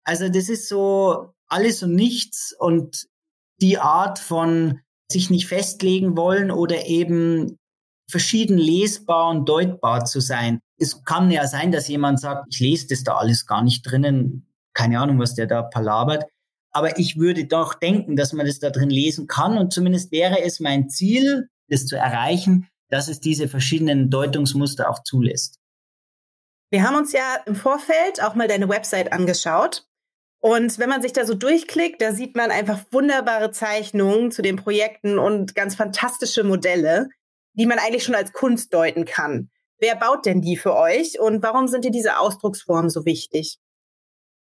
Also 0.04 0.28
das 0.28 0.50
ist 0.50 0.68
so 0.68 1.34
alles 1.48 1.84
und 1.84 1.94
nichts 1.94 2.56
und 2.58 3.08
die 3.62 3.78
Art 3.78 4.18
von 4.18 4.80
sich 5.12 5.30
nicht 5.30 5.48
festlegen 5.48 6.18
wollen 6.18 6.50
oder 6.50 6.88
eben 6.88 7.58
verschieden 8.10 8.58
lesbar 8.58 9.30
und 9.30 9.48
deutbar 9.48 10.06
zu 10.06 10.20
sein. 10.20 10.60
Es 10.78 11.04
kann 11.04 11.32
ja 11.32 11.48
sein, 11.48 11.72
dass 11.72 11.88
jemand 11.88 12.20
sagt, 12.20 12.48
ich 12.50 12.60
lese 12.60 12.88
das 12.88 13.04
da 13.04 13.18
alles 13.18 13.46
gar 13.46 13.64
nicht 13.64 13.84
drinnen, 13.84 14.48
keine 14.74 15.00
Ahnung, 15.00 15.20
was 15.20 15.36
der 15.36 15.48
da 15.48 15.62
palabert. 15.62 16.26
Aber 16.72 17.00
ich 17.00 17.18
würde 17.18 17.46
doch 17.46 17.74
denken, 17.74 18.16
dass 18.16 18.34
man 18.34 18.46
das 18.46 18.60
da 18.60 18.70
drin 18.70 18.90
lesen 18.90 19.28
kann 19.28 19.58
und 19.58 19.74
zumindest 19.74 20.12
wäre 20.12 20.42
es 20.42 20.60
mein 20.60 20.90
Ziel, 20.90 21.50
das 21.68 21.86
zu 21.86 21.96
erreichen, 21.96 22.68
dass 22.90 23.08
es 23.08 23.20
diese 23.20 23.48
verschiedenen 23.48 24.10
Deutungsmuster 24.10 24.90
auch 24.90 25.04
zulässt. 25.04 25.60
Wir 26.72 26.84
haben 26.84 26.96
uns 26.96 27.14
ja 27.14 27.38
im 27.46 27.56
Vorfeld 27.56 28.22
auch 28.24 28.36
mal 28.36 28.48
deine 28.48 28.70
Website 28.70 29.12
angeschaut. 29.12 29.86
Und 30.42 30.80
wenn 30.80 30.90
man 30.90 31.02
sich 31.02 31.12
da 31.12 31.26
so 31.26 31.34
durchklickt, 31.34 32.02
da 32.02 32.14
sieht 32.14 32.36
man 32.36 32.50
einfach 32.52 32.80
wunderbare 32.92 33.52
Zeichnungen 33.52 34.32
zu 34.32 34.42
den 34.42 34.56
Projekten 34.56 35.20
und 35.20 35.54
ganz 35.54 35.76
fantastische 35.76 36.44
Modelle 36.44 37.10
die 37.54 37.66
man 37.66 37.80
eigentlich 37.80 38.04
schon 38.04 38.16
als 38.16 38.34
Kunst 38.34 38.74
deuten 38.74 39.06
kann. 39.06 39.50
Wer 39.80 39.96
baut 39.96 40.26
denn 40.26 40.42
die 40.42 40.58
für 40.58 40.76
euch 40.76 41.20
und 41.20 41.42
warum 41.42 41.68
sind 41.68 41.86
dir 41.86 41.92
diese 41.92 42.20
Ausdrucksformen 42.20 42.90
so 42.90 43.06
wichtig? 43.06 43.60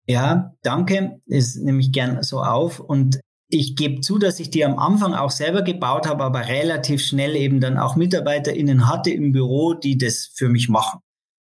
Ja, 0.06 0.54
danke. 0.62 1.20
Das 1.26 1.54
nehme 1.54 1.80
ich 1.80 1.92
gern 1.92 2.22
so 2.22 2.40
auf. 2.40 2.80
Und 2.80 3.20
ich 3.48 3.76
gebe 3.76 4.00
zu, 4.00 4.18
dass 4.18 4.40
ich 4.40 4.50
die 4.50 4.64
am 4.64 4.78
Anfang 4.78 5.14
auch 5.14 5.30
selber 5.30 5.62
gebaut 5.62 6.08
habe, 6.08 6.24
aber 6.24 6.48
relativ 6.48 7.02
schnell 7.02 7.36
eben 7.36 7.60
dann 7.60 7.78
auch 7.78 7.96
MitarbeiterInnen 7.96 8.88
hatte 8.88 9.10
im 9.10 9.32
Büro, 9.32 9.74
die 9.74 9.98
das 9.98 10.30
für 10.34 10.48
mich 10.48 10.68
machen. 10.68 11.00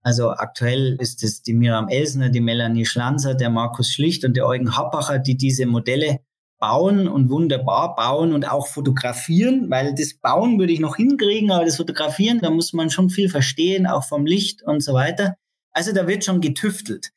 Also 0.03 0.31
aktuell 0.31 0.97
ist 1.01 1.25
es 1.25 1.43
die 1.43 1.55
Miriam 1.55 1.89
Elsner, 1.89 2.29
die 2.29 2.41
Melanie 2.41 2.85
Schlanzer, 2.85 3.35
der 3.35 3.49
Markus 3.49 3.91
Schlicht 3.91 4.25
und 4.25 4.37
der 4.37 4.47
Eugen 4.47 4.77
Happacher, 4.77 5.19
die 5.19 5.37
diese 5.37 5.67
Modelle 5.67 6.21
bauen 6.65 7.09
und 7.09 7.29
wunderbar 7.29 7.95
bauen 7.95 8.33
und 8.33 8.51
auch 8.51 8.69
fotografieren, 8.69 9.69
weil 9.69 9.95
das 9.95 10.15
Bauen 10.15 10.59
würde 10.59 10.73
ich 10.73 10.81
noch 10.81 10.97
hinkriegen, 10.97 11.51
aber 11.51 11.67
das 11.67 11.77
Fotografieren, 11.77 12.41
da 12.41 12.49
muss 12.49 12.73
man 12.73 12.89
schon 12.89 13.11
viel 13.11 13.29
verstehen, 13.29 13.87
auch 13.87 14.05
vom 14.05 14.25
Licht 14.25 14.63
und 14.63 14.81
so 14.81 14.95
weiter. 14.95 15.35
Also 15.73 15.93
da 15.93 16.07
wird 16.07 16.25
schon 16.25 16.41
getüftelt. 16.41 17.11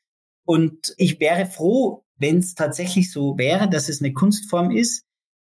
Und 0.46 0.94
ich 0.98 1.22
wäre 1.22 1.46
froh, 1.46 2.04
wenn 2.18 2.40
es 2.40 2.56
tatsächlich 2.56 3.10
so 3.10 3.38
wäre, 3.38 3.70
dass 3.70 3.88
es 3.88 4.02
eine 4.02 4.12
Kunstform 4.12 4.70
ist. 4.72 5.06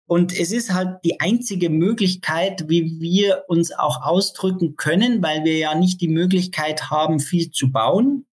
Und 0.07 0.31
es 0.31 0.53
ist 0.53 0.73
halt 0.73 1.03
die 1.03 1.19
einzige 1.19 1.69
Möglichkeit, 1.69 2.69
wie 2.69 3.01
wir 3.01 3.43
uns 3.49 3.73
auch 3.73 4.01
ausdrücken 4.01 4.77
können, 4.77 5.21
weil 5.21 5.43
wir 5.43 5.57
ja 5.57 5.75
nicht 5.75 5.99
die 5.99 6.07
Möglichkeit 6.07 6.89
haben, 6.89 7.19
viel 7.19 7.51
zu 7.51 7.69
bauen. 7.69 8.25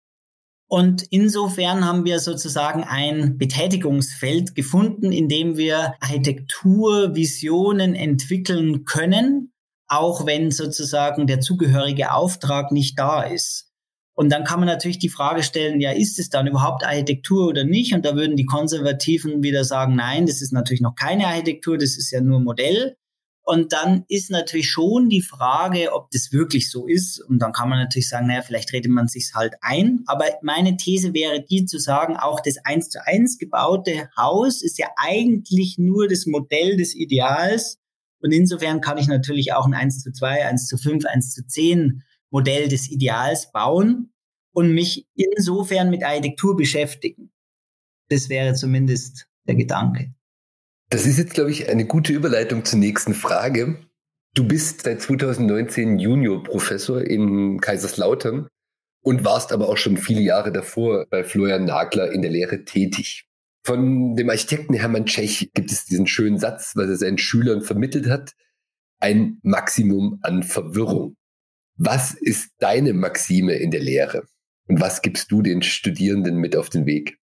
Und 0.69 1.05
insofern 1.11 1.85
haben 1.85 2.05
wir 2.05 2.19
sozusagen 2.19 2.83
ein 2.83 3.39
Betätigungsfeld 3.39 4.57
gefunden, 4.57 5.13
in 5.13 5.29
dem 5.29 5.57
wir 5.57 5.95
Architekturvisionen 6.01 7.95
entwickeln 7.95 8.85
können, 8.85 9.53
auch 9.87 10.27
wenn 10.27 10.51
sozusagen 10.51 11.29
der 11.29 11.41
zugehörige 11.41 12.13
Auftrag 12.13 12.73
nicht 12.73 12.99
da 12.99 13.23
ist. 13.23 13.71
Und 14.17 14.33
dann 14.33 14.45
kann 14.45 14.59
man 14.59 14.67
natürlich 14.67 14.99
die 14.99 15.11
Frage 15.11 15.43
stellen, 15.43 15.81
ja, 15.81 15.93
ist 15.93 16.19
es 16.19 16.31
dann 16.31 16.47
überhaupt 16.47 16.85
Architektur 16.85 17.47
oder 17.47 17.65
nicht? 17.65 17.95
Und 17.95 18.05
da 18.05 18.17
würden 18.17 18.35
die 18.35 18.47
Konservativen 18.47 19.43
wieder 19.43 19.63
sagen, 19.63 19.95
nein, 19.95 20.27
das 20.27 20.41
ist 20.41 20.53
natürlich 20.53 20.81
noch 20.81 20.95
keine 20.95 21.27
Architektur, 21.27 21.77
das 21.77 21.99
ist 21.99 22.11
ja 22.11 22.23
nur 22.23 22.41
Modell. 22.41 22.97
Und 23.49 23.73
dann 23.73 24.05
ist 24.09 24.29
natürlich 24.33 24.69
schon 24.69 25.09
die 25.09 25.23
Frage, 25.23 25.95
ob 25.95 26.11
das 26.11 26.33
wirklich 26.33 26.69
so 26.69 26.89
ist. 26.89 27.21
Und 27.21 27.39
dann 27.39 27.53
kann 27.53 27.69
man 27.69 27.79
natürlich 27.79 28.09
sagen, 28.09 28.27
naja, 28.27 28.43
vielleicht 28.43 28.73
redet 28.73 28.91
man 28.91 29.07
sich 29.07 29.31
halt 29.37 29.55
ein. 29.61 30.03
Aber 30.07 30.25
meine 30.43 30.77
These 30.77 31.15
wäre 31.15 31.41
die 31.41 31.65
zu 31.65 31.79
sagen, 31.79 32.17
auch 32.17 32.41
das 32.41 32.57
eins 32.65 32.89
zu 32.89 33.07
eins 33.07 33.39
gebaute 33.39 34.11
Haus 34.17 34.63
ist 34.63 34.81
ja 34.81 34.89
eigentlich 34.97 35.79
nur 35.79 36.09
das 36.09 36.27
Modell 36.27 36.77
des 36.77 36.97
Ideals. 36.97 37.79
Und 38.21 38.33
insofern 38.33 38.81
kann 38.81 38.99
ich 38.99 39.07
natürlich 39.07 39.53
auch 39.53 39.67
ein 39.67 39.75
1 39.75 40.03
zu 40.03 40.11
2, 40.11 40.45
1 40.45 40.67
zu 40.67 40.77
5, 40.77 41.05
1 41.05 41.33
zu 41.33 41.47
10 41.47 42.03
Modell 42.31 42.67
des 42.67 42.91
Ideals 42.91 43.53
bauen 43.53 44.13
und 44.51 44.73
mich 44.73 45.07
insofern 45.15 45.91
mit 45.91 46.03
Architektur 46.03 46.57
beschäftigen. 46.57 47.31
Das 48.09 48.29
wäre 48.29 48.55
zumindest 48.55 49.29
der 49.47 49.55
Gedanke. 49.55 50.17
Das 50.89 51.05
ist 51.05 51.19
jetzt, 51.19 51.35
glaube 51.35 51.51
ich, 51.51 51.69
eine 51.69 51.85
gute 51.85 52.13
Überleitung 52.13 52.65
zur 52.65 52.79
nächsten 52.79 53.13
Frage. 53.13 53.81
Du 54.35 54.47
bist 54.47 54.83
seit 54.83 55.03
2019 55.03 55.99
Juniorprofessor 55.99 57.03
in 57.03 57.61
Kaiserslautern 57.61 58.49
und 59.03 59.25
warst 59.25 59.53
aber 59.53 59.69
auch 59.69 59.79
schon 59.79 59.97
viele 59.97 60.21
Jahre 60.21 60.53
davor 60.53 61.07
bei 61.11 61.25
Florian 61.25 61.65
Nagler 61.65 62.13
in 62.13 62.23
der 62.23 62.31
Lehre 62.31 62.65
tätig. 62.65 63.27
Von 63.65 64.15
dem 64.15 64.31
Architekten 64.31 64.75
Hermann 64.75 65.07
Tschech 65.07 65.51
gibt 65.55 65.73
es 65.73 65.87
diesen 65.87 66.07
schönen 66.07 66.39
Satz, 66.39 66.73
was 66.77 66.89
er 66.89 66.97
seinen 66.97 67.19
Schülern 67.19 67.63
vermittelt 67.63 68.09
hat, 68.09 68.35
ein 69.01 69.41
Maximum 69.43 70.21
an 70.23 70.45
Verwirrung. 70.45 71.17
Was 71.77 72.15
ist 72.15 72.53
deine 72.59 72.93
Maxime 72.93 73.55
in 73.55 73.73
der 73.73 73.81
Lehre? 73.81 74.23
Und 74.69 74.81
was 74.81 75.03
gibst 75.03 75.33
du 75.33 75.43
den 75.43 75.63
Studierenden 75.63 76.37
mit 76.37 76.57
auf 76.57 76.71
den 76.71 76.87
Weg? 76.87 77.19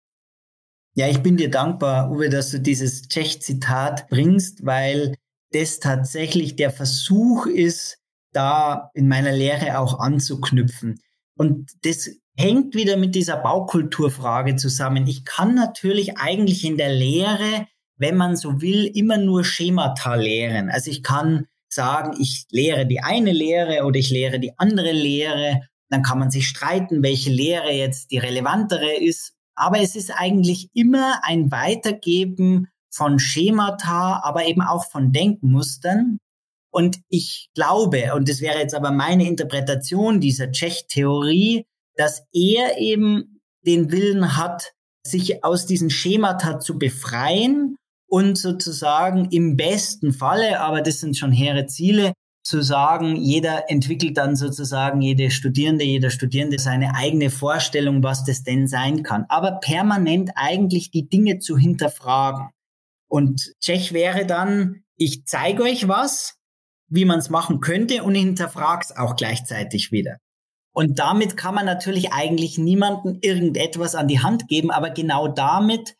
Ja, 0.94 1.08
ich 1.08 1.20
bin 1.20 1.36
dir 1.36 1.50
dankbar, 1.50 2.10
Uwe, 2.10 2.28
dass 2.28 2.50
du 2.50 2.58
dieses 2.58 3.08
Tschech-Zitat 3.08 4.08
bringst, 4.08 4.66
weil 4.66 5.14
das 5.52 5.78
tatsächlich 5.78 6.56
der 6.56 6.70
Versuch 6.70 7.46
ist, 7.46 7.98
da 8.32 8.90
in 8.94 9.08
meiner 9.08 9.32
Lehre 9.32 9.78
auch 9.78 9.98
anzuknüpfen. 9.98 11.00
Und 11.36 11.70
das 11.82 12.10
hängt 12.36 12.74
wieder 12.74 12.96
mit 12.96 13.14
dieser 13.14 13.36
Baukulturfrage 13.36 14.56
zusammen. 14.56 15.06
Ich 15.06 15.24
kann 15.24 15.54
natürlich 15.54 16.18
eigentlich 16.18 16.64
in 16.64 16.76
der 16.76 16.92
Lehre, 16.92 17.66
wenn 17.96 18.16
man 18.16 18.36
so 18.36 18.60
will, 18.60 18.86
immer 18.86 19.18
nur 19.18 19.44
Schemata 19.44 20.14
lehren. 20.14 20.70
Also 20.70 20.90
ich 20.90 21.02
kann 21.02 21.46
sagen, 21.68 22.16
ich 22.20 22.46
lehre 22.50 22.86
die 22.86 23.00
eine 23.00 23.32
Lehre 23.32 23.84
oder 23.84 23.98
ich 23.98 24.10
lehre 24.10 24.40
die 24.40 24.58
andere 24.58 24.92
Lehre. 24.92 25.60
Dann 25.88 26.02
kann 26.02 26.18
man 26.18 26.30
sich 26.30 26.48
streiten, 26.48 27.02
welche 27.02 27.30
Lehre 27.30 27.70
jetzt 27.70 28.10
die 28.10 28.18
relevantere 28.18 28.96
ist. 28.96 29.34
Aber 29.60 29.78
es 29.80 29.94
ist 29.94 30.10
eigentlich 30.10 30.70
immer 30.72 31.20
ein 31.22 31.50
Weitergeben 31.50 32.68
von 32.90 33.18
Schemata, 33.18 34.20
aber 34.24 34.46
eben 34.46 34.62
auch 34.62 34.86
von 34.90 35.12
Denkmustern. 35.12 36.18
Und 36.72 37.00
ich 37.08 37.50
glaube, 37.54 38.14
und 38.14 38.28
das 38.30 38.40
wäre 38.40 38.58
jetzt 38.58 38.74
aber 38.74 38.90
meine 38.90 39.28
Interpretation 39.28 40.18
dieser 40.18 40.50
Tschech-Theorie, 40.50 41.66
dass 41.94 42.22
er 42.32 42.78
eben 42.78 43.42
den 43.66 43.92
Willen 43.92 44.38
hat, 44.38 44.72
sich 45.06 45.44
aus 45.44 45.66
diesen 45.66 45.90
Schemata 45.90 46.58
zu 46.58 46.78
befreien 46.78 47.76
und 48.08 48.38
sozusagen 48.38 49.26
im 49.30 49.58
besten 49.58 50.14
Falle, 50.14 50.60
aber 50.60 50.80
das 50.80 51.00
sind 51.00 51.18
schon 51.18 51.32
hehre 51.32 51.66
Ziele, 51.66 52.14
zu 52.42 52.62
sagen, 52.62 53.16
jeder 53.16 53.70
entwickelt 53.70 54.16
dann 54.16 54.34
sozusagen, 54.34 55.02
jede 55.02 55.30
Studierende, 55.30 55.84
jeder 55.84 56.10
Studierende 56.10 56.58
seine 56.58 56.94
eigene 56.94 57.30
Vorstellung, 57.30 58.02
was 58.02 58.24
das 58.24 58.42
denn 58.42 58.66
sein 58.66 59.02
kann. 59.02 59.26
Aber 59.28 59.60
permanent 59.60 60.30
eigentlich 60.36 60.90
die 60.90 61.08
Dinge 61.08 61.38
zu 61.38 61.58
hinterfragen. 61.58 62.48
Und 63.08 63.54
Tschech 63.60 63.92
wäre 63.92 64.24
dann, 64.24 64.82
ich 64.96 65.26
zeige 65.26 65.64
euch 65.64 65.88
was, 65.88 66.38
wie 66.88 67.04
man 67.04 67.18
es 67.18 67.30
machen 67.30 67.60
könnte 67.60 68.02
und 68.02 68.14
hinterfrage 68.14 68.82
es 68.84 68.96
auch 68.96 69.16
gleichzeitig 69.16 69.92
wieder. 69.92 70.18
Und 70.72 70.98
damit 70.98 71.36
kann 71.36 71.54
man 71.54 71.66
natürlich 71.66 72.12
eigentlich 72.12 72.56
niemandem 72.56 73.18
irgendetwas 73.20 73.94
an 73.94 74.08
die 74.08 74.20
Hand 74.20 74.48
geben, 74.48 74.70
aber 74.70 74.90
genau 74.90 75.28
damit 75.28 75.96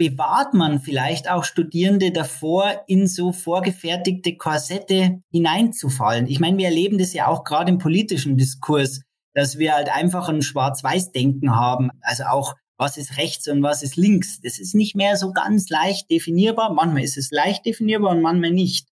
bewahrt 0.00 0.54
man 0.54 0.80
vielleicht 0.80 1.28
auch 1.28 1.44
Studierende 1.44 2.10
davor, 2.10 2.84
in 2.86 3.06
so 3.06 3.32
vorgefertigte 3.32 4.34
Korsette 4.34 5.20
hineinzufallen. 5.30 6.26
Ich 6.26 6.40
meine, 6.40 6.56
wir 6.56 6.64
erleben 6.64 6.96
das 6.96 7.12
ja 7.12 7.26
auch 7.26 7.44
gerade 7.44 7.70
im 7.70 7.76
politischen 7.76 8.38
Diskurs, 8.38 9.02
dass 9.34 9.58
wir 9.58 9.74
halt 9.74 9.94
einfach 9.94 10.30
ein 10.30 10.40
Schwarz-Weiß-Denken 10.40 11.54
haben. 11.54 11.90
Also 12.00 12.24
auch, 12.24 12.54
was 12.78 12.96
ist 12.96 13.18
rechts 13.18 13.46
und 13.46 13.62
was 13.62 13.82
ist 13.82 13.96
links. 13.96 14.40
Das 14.40 14.58
ist 14.58 14.74
nicht 14.74 14.96
mehr 14.96 15.18
so 15.18 15.34
ganz 15.34 15.68
leicht 15.68 16.10
definierbar. 16.10 16.72
Manchmal 16.72 17.02
ist 17.02 17.18
es 17.18 17.30
leicht 17.30 17.66
definierbar 17.66 18.12
und 18.12 18.22
manchmal 18.22 18.52
nicht. 18.52 18.88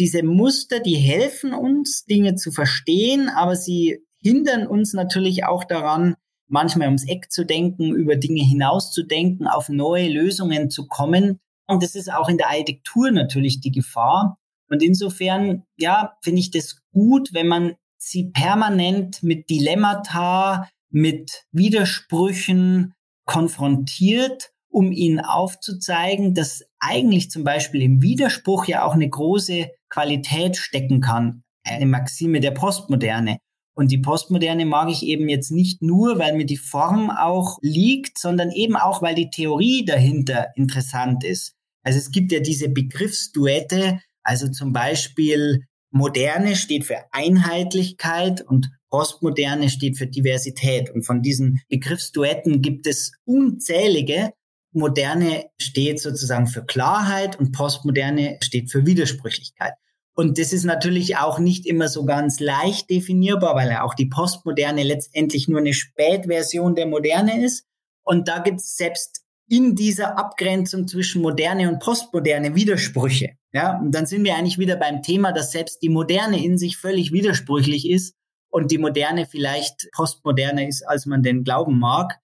Diese 0.00 0.24
Muster, 0.24 0.80
die 0.80 0.96
helfen 0.96 1.54
uns, 1.54 2.06
Dinge 2.06 2.34
zu 2.34 2.50
verstehen, 2.50 3.28
aber 3.28 3.54
sie 3.54 4.00
hindern 4.20 4.66
uns 4.66 4.94
natürlich 4.94 5.44
auch 5.44 5.62
daran, 5.62 6.16
manchmal 6.54 6.86
ums 6.86 7.06
Eck 7.06 7.32
zu 7.32 7.44
denken, 7.44 7.92
über 7.92 8.14
Dinge 8.14 8.42
hinauszudenken, 8.42 9.48
auf 9.48 9.68
neue 9.68 10.08
Lösungen 10.08 10.70
zu 10.70 10.86
kommen. 10.86 11.40
Und 11.66 11.82
das 11.82 11.96
ist 11.96 12.10
auch 12.12 12.28
in 12.28 12.38
der 12.38 12.48
Architektur 12.48 13.10
natürlich 13.10 13.60
die 13.60 13.72
Gefahr. 13.72 14.38
Und 14.70 14.82
insofern, 14.82 15.64
ja, 15.76 16.16
finde 16.22 16.40
ich 16.40 16.52
das 16.52 16.76
gut, 16.92 17.34
wenn 17.34 17.48
man 17.48 17.74
sie 17.98 18.30
permanent 18.30 19.22
mit 19.22 19.50
Dilemmata, 19.50 20.68
mit 20.90 21.44
Widersprüchen 21.50 22.94
konfrontiert, 23.26 24.52
um 24.70 24.92
ihnen 24.92 25.20
aufzuzeigen, 25.20 26.34
dass 26.34 26.64
eigentlich 26.78 27.30
zum 27.30 27.42
Beispiel 27.42 27.82
im 27.82 28.00
Widerspruch 28.00 28.66
ja 28.66 28.84
auch 28.84 28.94
eine 28.94 29.08
große 29.08 29.70
Qualität 29.88 30.56
stecken 30.56 31.00
kann. 31.00 31.42
Eine 31.64 31.86
Maxime 31.86 32.40
der 32.40 32.52
Postmoderne. 32.52 33.38
Und 33.74 33.90
die 33.90 33.98
Postmoderne 33.98 34.66
mag 34.66 34.88
ich 34.88 35.02
eben 35.02 35.28
jetzt 35.28 35.50
nicht 35.50 35.82
nur, 35.82 36.18
weil 36.18 36.36
mir 36.36 36.46
die 36.46 36.56
Form 36.56 37.10
auch 37.10 37.58
liegt, 37.60 38.18
sondern 38.18 38.50
eben 38.52 38.76
auch, 38.76 39.02
weil 39.02 39.14
die 39.14 39.30
Theorie 39.30 39.84
dahinter 39.84 40.48
interessant 40.54 41.24
ist. 41.24 41.54
Also 41.82 41.98
es 41.98 42.10
gibt 42.10 42.32
ja 42.32 42.40
diese 42.40 42.68
Begriffsduette, 42.68 44.00
also 44.22 44.48
zum 44.48 44.72
Beispiel 44.72 45.66
Moderne 45.90 46.56
steht 46.56 46.84
für 46.84 47.04
Einheitlichkeit 47.12 48.40
und 48.42 48.70
Postmoderne 48.90 49.68
steht 49.68 49.98
für 49.98 50.06
Diversität. 50.06 50.90
Und 50.90 51.04
von 51.04 51.22
diesen 51.22 51.60
Begriffsduetten 51.68 52.62
gibt 52.62 52.86
es 52.86 53.12
unzählige. 53.24 54.32
Moderne 54.72 55.46
steht 55.60 56.00
sozusagen 56.00 56.46
für 56.46 56.64
Klarheit 56.64 57.38
und 57.38 57.52
Postmoderne 57.52 58.38
steht 58.42 58.70
für 58.70 58.86
Widersprüchlichkeit. 58.86 59.74
Und 60.16 60.38
das 60.38 60.52
ist 60.52 60.64
natürlich 60.64 61.16
auch 61.16 61.40
nicht 61.40 61.66
immer 61.66 61.88
so 61.88 62.04
ganz 62.04 62.38
leicht 62.38 62.88
definierbar, 62.88 63.56
weil 63.56 63.68
ja 63.68 63.82
auch 63.82 63.94
die 63.94 64.06
Postmoderne 64.06 64.84
letztendlich 64.84 65.48
nur 65.48 65.58
eine 65.58 65.72
Spätversion 65.72 66.76
der 66.76 66.86
Moderne 66.86 67.44
ist. 67.44 67.66
Und 68.04 68.28
da 68.28 68.38
gibt 68.38 68.60
es 68.60 68.76
selbst 68.76 69.24
in 69.48 69.74
dieser 69.74 70.16
Abgrenzung 70.16 70.86
zwischen 70.86 71.20
Moderne 71.20 71.68
und 71.68 71.80
Postmoderne 71.80 72.54
Widersprüche. 72.54 73.36
Ja, 73.52 73.78
und 73.78 73.92
dann 73.92 74.06
sind 74.06 74.24
wir 74.24 74.36
eigentlich 74.36 74.58
wieder 74.58 74.76
beim 74.76 75.02
Thema, 75.02 75.32
dass 75.32 75.52
selbst 75.52 75.82
die 75.82 75.88
Moderne 75.88 76.44
in 76.44 76.58
sich 76.58 76.76
völlig 76.76 77.12
widersprüchlich 77.12 77.88
ist 77.88 78.14
und 78.50 78.70
die 78.70 78.78
Moderne 78.78 79.26
vielleicht 79.26 79.88
postmoderner 79.92 80.66
ist, 80.66 80.82
als 80.82 81.06
man 81.06 81.22
denn 81.22 81.44
glauben 81.44 81.78
mag. 81.78 82.18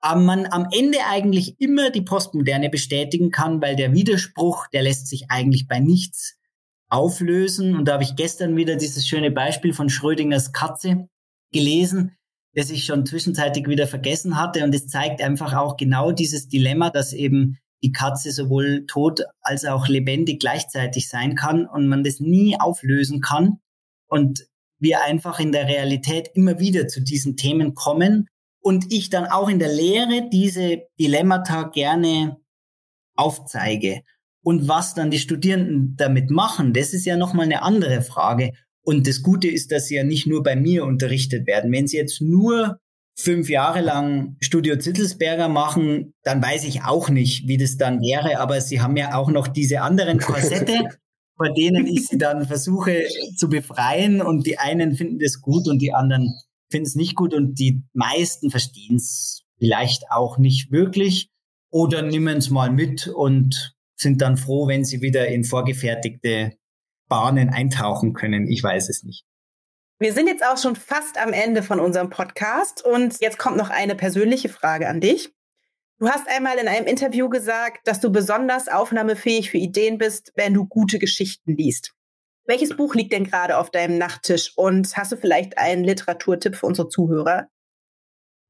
Aber 0.00 0.20
man 0.20 0.46
am 0.46 0.68
Ende 0.72 0.98
eigentlich 1.10 1.58
immer 1.58 1.90
die 1.90 2.02
Postmoderne 2.02 2.70
bestätigen 2.70 3.30
kann, 3.30 3.62
weil 3.62 3.76
der 3.76 3.92
Widerspruch, 3.92 4.66
der 4.68 4.82
lässt 4.82 5.08
sich 5.08 5.26
eigentlich 5.30 5.68
bei 5.68 5.80
nichts 5.80 6.36
auflösen. 6.94 7.74
Und 7.74 7.86
da 7.86 7.94
habe 7.94 8.04
ich 8.04 8.14
gestern 8.14 8.56
wieder 8.56 8.76
dieses 8.76 9.06
schöne 9.06 9.32
Beispiel 9.32 9.74
von 9.74 9.90
Schrödingers 9.90 10.52
Katze 10.52 11.08
gelesen, 11.52 12.16
das 12.54 12.70
ich 12.70 12.84
schon 12.84 13.04
zwischenzeitlich 13.04 13.66
wieder 13.66 13.88
vergessen 13.88 14.38
hatte. 14.40 14.62
Und 14.62 14.74
es 14.74 14.86
zeigt 14.86 15.20
einfach 15.20 15.54
auch 15.54 15.76
genau 15.76 16.12
dieses 16.12 16.48
Dilemma, 16.48 16.90
dass 16.90 17.12
eben 17.12 17.58
die 17.82 17.92
Katze 17.92 18.30
sowohl 18.30 18.86
tot 18.86 19.22
als 19.42 19.64
auch 19.64 19.88
lebendig 19.88 20.40
gleichzeitig 20.40 21.08
sein 21.08 21.34
kann 21.34 21.66
und 21.66 21.88
man 21.88 22.04
das 22.04 22.20
nie 22.20 22.58
auflösen 22.58 23.20
kann. 23.20 23.58
Und 24.06 24.46
wir 24.78 25.02
einfach 25.02 25.40
in 25.40 25.50
der 25.50 25.66
Realität 25.66 26.30
immer 26.34 26.60
wieder 26.60 26.86
zu 26.86 27.02
diesen 27.02 27.36
Themen 27.36 27.74
kommen 27.74 28.28
und 28.62 28.92
ich 28.92 29.10
dann 29.10 29.26
auch 29.26 29.48
in 29.48 29.58
der 29.58 29.72
Lehre 29.72 30.28
diese 30.30 30.82
Dilemmata 30.98 31.64
gerne 31.64 32.36
aufzeige. 33.16 34.02
Und 34.44 34.68
was 34.68 34.92
dann 34.92 35.10
die 35.10 35.18
Studierenden 35.18 35.94
damit 35.96 36.30
machen, 36.30 36.74
das 36.74 36.92
ist 36.92 37.06
ja 37.06 37.16
nochmal 37.16 37.46
eine 37.46 37.62
andere 37.62 38.02
Frage. 38.02 38.52
Und 38.82 39.08
das 39.08 39.22
Gute 39.22 39.48
ist, 39.48 39.72
dass 39.72 39.86
sie 39.86 39.94
ja 39.96 40.04
nicht 40.04 40.26
nur 40.26 40.42
bei 40.42 40.54
mir 40.54 40.84
unterrichtet 40.84 41.46
werden. 41.46 41.72
Wenn 41.72 41.86
sie 41.86 41.96
jetzt 41.96 42.20
nur 42.20 42.78
fünf 43.16 43.48
Jahre 43.48 43.80
lang 43.80 44.36
Studio 44.40 44.76
Zittelsberger 44.76 45.48
machen, 45.48 46.12
dann 46.24 46.42
weiß 46.42 46.64
ich 46.64 46.82
auch 46.82 47.08
nicht, 47.08 47.48
wie 47.48 47.56
das 47.56 47.78
dann 47.78 48.00
wäre. 48.02 48.38
Aber 48.38 48.60
sie 48.60 48.82
haben 48.82 48.98
ja 48.98 49.16
auch 49.16 49.30
noch 49.30 49.48
diese 49.48 49.80
anderen 49.80 50.18
Korsette, 50.20 50.90
vor 51.36 51.52
denen 51.54 51.86
ich 51.86 52.06
sie 52.06 52.18
dann 52.18 52.46
versuche 52.46 53.04
zu 53.38 53.48
befreien. 53.48 54.20
Und 54.20 54.46
die 54.46 54.58
einen 54.58 54.94
finden 54.94 55.20
das 55.20 55.40
gut 55.40 55.66
und 55.68 55.80
die 55.80 55.94
anderen 55.94 56.34
finden 56.70 56.86
es 56.86 56.96
nicht 56.96 57.14
gut. 57.14 57.32
Und 57.32 57.58
die 57.58 57.82
meisten 57.94 58.50
verstehen 58.50 58.96
es 58.96 59.42
vielleicht 59.58 60.10
auch 60.10 60.36
nicht 60.36 60.70
wirklich 60.70 61.30
oder 61.70 62.02
nehmen 62.02 62.36
es 62.36 62.50
mal 62.50 62.70
mit 62.70 63.08
und 63.08 63.74
sind 63.96 64.20
dann 64.20 64.36
froh, 64.36 64.68
wenn 64.68 64.84
sie 64.84 65.00
wieder 65.00 65.28
in 65.28 65.44
vorgefertigte 65.44 66.52
Bahnen 67.08 67.50
eintauchen 67.50 68.12
können. 68.12 68.48
Ich 68.48 68.62
weiß 68.62 68.88
es 68.88 69.02
nicht. 69.02 69.24
Wir 69.98 70.12
sind 70.12 70.26
jetzt 70.26 70.44
auch 70.44 70.58
schon 70.58 70.76
fast 70.76 71.18
am 71.18 71.32
Ende 71.32 71.62
von 71.62 71.78
unserem 71.78 72.10
Podcast 72.10 72.84
und 72.84 73.20
jetzt 73.20 73.38
kommt 73.38 73.56
noch 73.56 73.70
eine 73.70 73.94
persönliche 73.94 74.48
Frage 74.48 74.88
an 74.88 75.00
dich. 75.00 75.32
Du 76.00 76.08
hast 76.08 76.28
einmal 76.28 76.58
in 76.58 76.66
einem 76.66 76.86
Interview 76.86 77.28
gesagt, 77.28 77.86
dass 77.86 78.00
du 78.00 78.10
besonders 78.10 78.68
aufnahmefähig 78.68 79.50
für 79.50 79.58
Ideen 79.58 79.96
bist, 79.96 80.32
wenn 80.34 80.52
du 80.52 80.66
gute 80.66 80.98
Geschichten 80.98 81.56
liest. 81.56 81.94
Welches 82.46 82.76
Buch 82.76 82.94
liegt 82.94 83.12
denn 83.12 83.24
gerade 83.24 83.56
auf 83.56 83.70
deinem 83.70 83.96
Nachttisch 83.96 84.52
und 84.56 84.96
hast 84.96 85.12
du 85.12 85.16
vielleicht 85.16 85.56
einen 85.56 85.84
Literaturtipp 85.84 86.56
für 86.56 86.66
unsere 86.66 86.88
Zuhörer? 86.88 87.48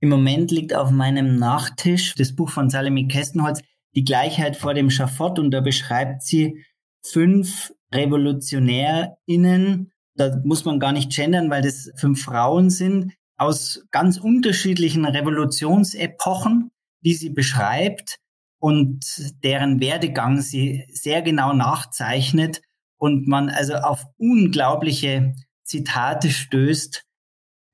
Im 0.01 0.09
Moment 0.09 0.51
liegt 0.51 0.75
auf 0.75 0.91
meinem 0.91 1.37
Nachttisch 1.37 2.15
das 2.17 2.35
Buch 2.35 2.51
von 2.51 2.71
Salome 2.71 3.07
Kestenholz, 3.07 3.61
die 3.95 4.05
Gleichheit 4.05 4.57
vor 4.57 4.75
dem 4.75 4.91
Schafott 4.91 5.39
und 5.39 5.51
da 5.51 5.61
beschreibt 5.61 6.23
sie 6.23 6.65
fünf 7.03 7.73
RevolutionärInnen, 7.95 9.93
da 10.17 10.41
muss 10.45 10.65
man 10.65 10.81
gar 10.81 10.93
nicht 10.93 11.15
gendern, 11.15 11.51
weil 11.51 11.63
das 11.63 11.91
fünf 11.97 12.23
Frauen 12.23 12.71
sind, 12.71 13.13
aus 13.37 13.85
ganz 13.91 14.19
unterschiedlichen 14.19 15.05
Revolutionsepochen, 15.05 16.71
die 17.05 17.15
sie 17.15 17.31
beschreibt 17.31 18.19
und 18.59 19.05
deren 19.43 19.81
Werdegang 19.81 20.41
sie 20.41 20.85
sehr 20.89 21.23
genau 21.23 21.53
nachzeichnet 21.53 22.63
und 22.97 23.27
man 23.27 23.49
also 23.51 23.75
auf 23.75 24.07
unglaubliche 24.17 25.35
Zitate 25.65 26.31
stößt. 26.31 27.05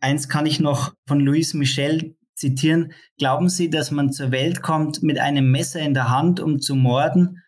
Eins 0.01 0.29
kann 0.29 0.47
ich 0.47 0.61
noch 0.61 0.95
von 1.07 1.21
Louis 1.21 1.55
Michel 1.55 2.17
zitieren. 2.41 2.93
Glauben 3.19 3.49
Sie, 3.49 3.71
dass 3.71 3.91
man 3.91 4.13
zur 4.13 4.33
Welt 4.33 4.63
kommt 4.63 5.03
mit 5.03 5.19
einem 5.19 5.51
Messer 5.51 5.81
in 5.81 5.95
der 5.95 6.09
Hand, 6.09 6.41
um 6.41 6.61
zu 6.61 6.75
morden 6.75 7.43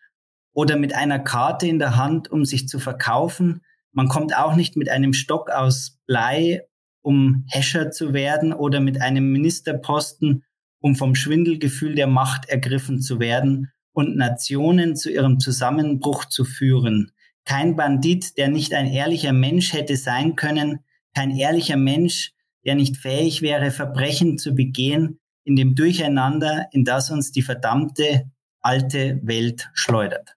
oder 0.53 0.77
mit 0.77 0.95
einer 0.95 1.19
Karte 1.19 1.67
in 1.67 1.79
der 1.79 1.97
Hand, 1.97 2.31
um 2.31 2.45
sich 2.45 2.67
zu 2.67 2.79
verkaufen? 2.79 3.61
Man 3.91 4.07
kommt 4.07 4.37
auch 4.37 4.55
nicht 4.55 4.77
mit 4.77 4.89
einem 4.89 5.13
Stock 5.13 5.49
aus 5.49 5.99
Blei, 6.05 6.61
um 7.01 7.45
Häscher 7.49 7.91
zu 7.91 8.13
werden 8.13 8.53
oder 8.53 8.79
mit 8.79 9.01
einem 9.01 9.31
Ministerposten, 9.31 10.43
um 10.79 10.95
vom 10.95 11.15
Schwindelgefühl 11.15 11.95
der 11.95 12.07
Macht 12.07 12.49
ergriffen 12.49 13.01
zu 13.01 13.19
werden 13.19 13.71
und 13.93 14.15
Nationen 14.15 14.95
zu 14.95 15.11
ihrem 15.11 15.39
Zusammenbruch 15.39 16.25
zu 16.25 16.45
führen. 16.45 17.11
Kein 17.45 17.75
Bandit, 17.75 18.37
der 18.37 18.47
nicht 18.47 18.73
ein 18.73 18.87
ehrlicher 18.87 19.33
Mensch 19.33 19.73
hätte 19.73 19.97
sein 19.97 20.35
können, 20.35 20.79
kein 21.13 21.31
ehrlicher 21.31 21.77
Mensch, 21.77 22.31
der 22.65 22.75
nicht 22.75 22.97
fähig 22.97 23.41
wäre, 23.41 23.71
Verbrechen 23.71 24.37
zu 24.37 24.55
begehen 24.55 25.19
in 25.43 25.55
dem 25.55 25.75
Durcheinander, 25.75 26.67
in 26.71 26.85
das 26.85 27.11
uns 27.11 27.31
die 27.31 27.41
verdammte 27.41 28.31
alte 28.61 29.19
Welt 29.23 29.69
schleudert. 29.73 30.35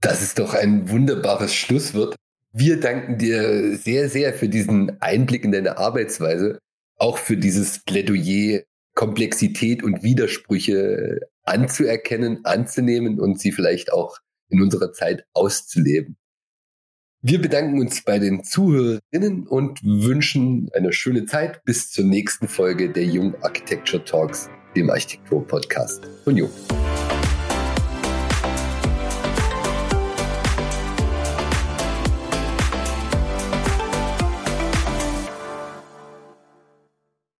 Das 0.00 0.20
ist 0.22 0.38
doch 0.38 0.54
ein 0.54 0.90
wunderbares 0.90 1.54
Schlusswort. 1.54 2.16
Wir 2.52 2.78
danken 2.80 3.18
dir 3.18 3.76
sehr, 3.76 4.08
sehr 4.10 4.34
für 4.34 4.48
diesen 4.48 5.00
Einblick 5.00 5.44
in 5.44 5.52
deine 5.52 5.78
Arbeitsweise, 5.78 6.58
auch 6.96 7.16
für 7.16 7.36
dieses 7.36 7.78
Plädoyer, 7.84 8.62
Komplexität 8.94 9.82
und 9.82 10.02
Widersprüche 10.02 11.20
anzuerkennen, 11.44 12.44
anzunehmen 12.44 13.18
und 13.20 13.40
sie 13.40 13.52
vielleicht 13.52 13.92
auch 13.92 14.18
in 14.48 14.60
unserer 14.60 14.92
Zeit 14.92 15.24
auszuleben. 15.32 16.16
Wir 17.24 17.40
bedanken 17.40 17.78
uns 17.78 18.02
bei 18.02 18.18
den 18.18 18.42
Zuhörerinnen 18.42 19.46
und 19.46 19.78
wünschen 19.84 20.68
eine 20.74 20.92
schöne 20.92 21.24
Zeit 21.24 21.64
bis 21.64 21.92
zur 21.92 22.04
nächsten 22.04 22.48
Folge 22.48 22.90
der 22.90 23.04
Jung 23.04 23.36
Architecture 23.42 24.04
Talks, 24.04 24.50
dem 24.74 24.90
Architektur-Podcast 24.90 26.02
von 26.24 26.36
Jung. 26.36 26.50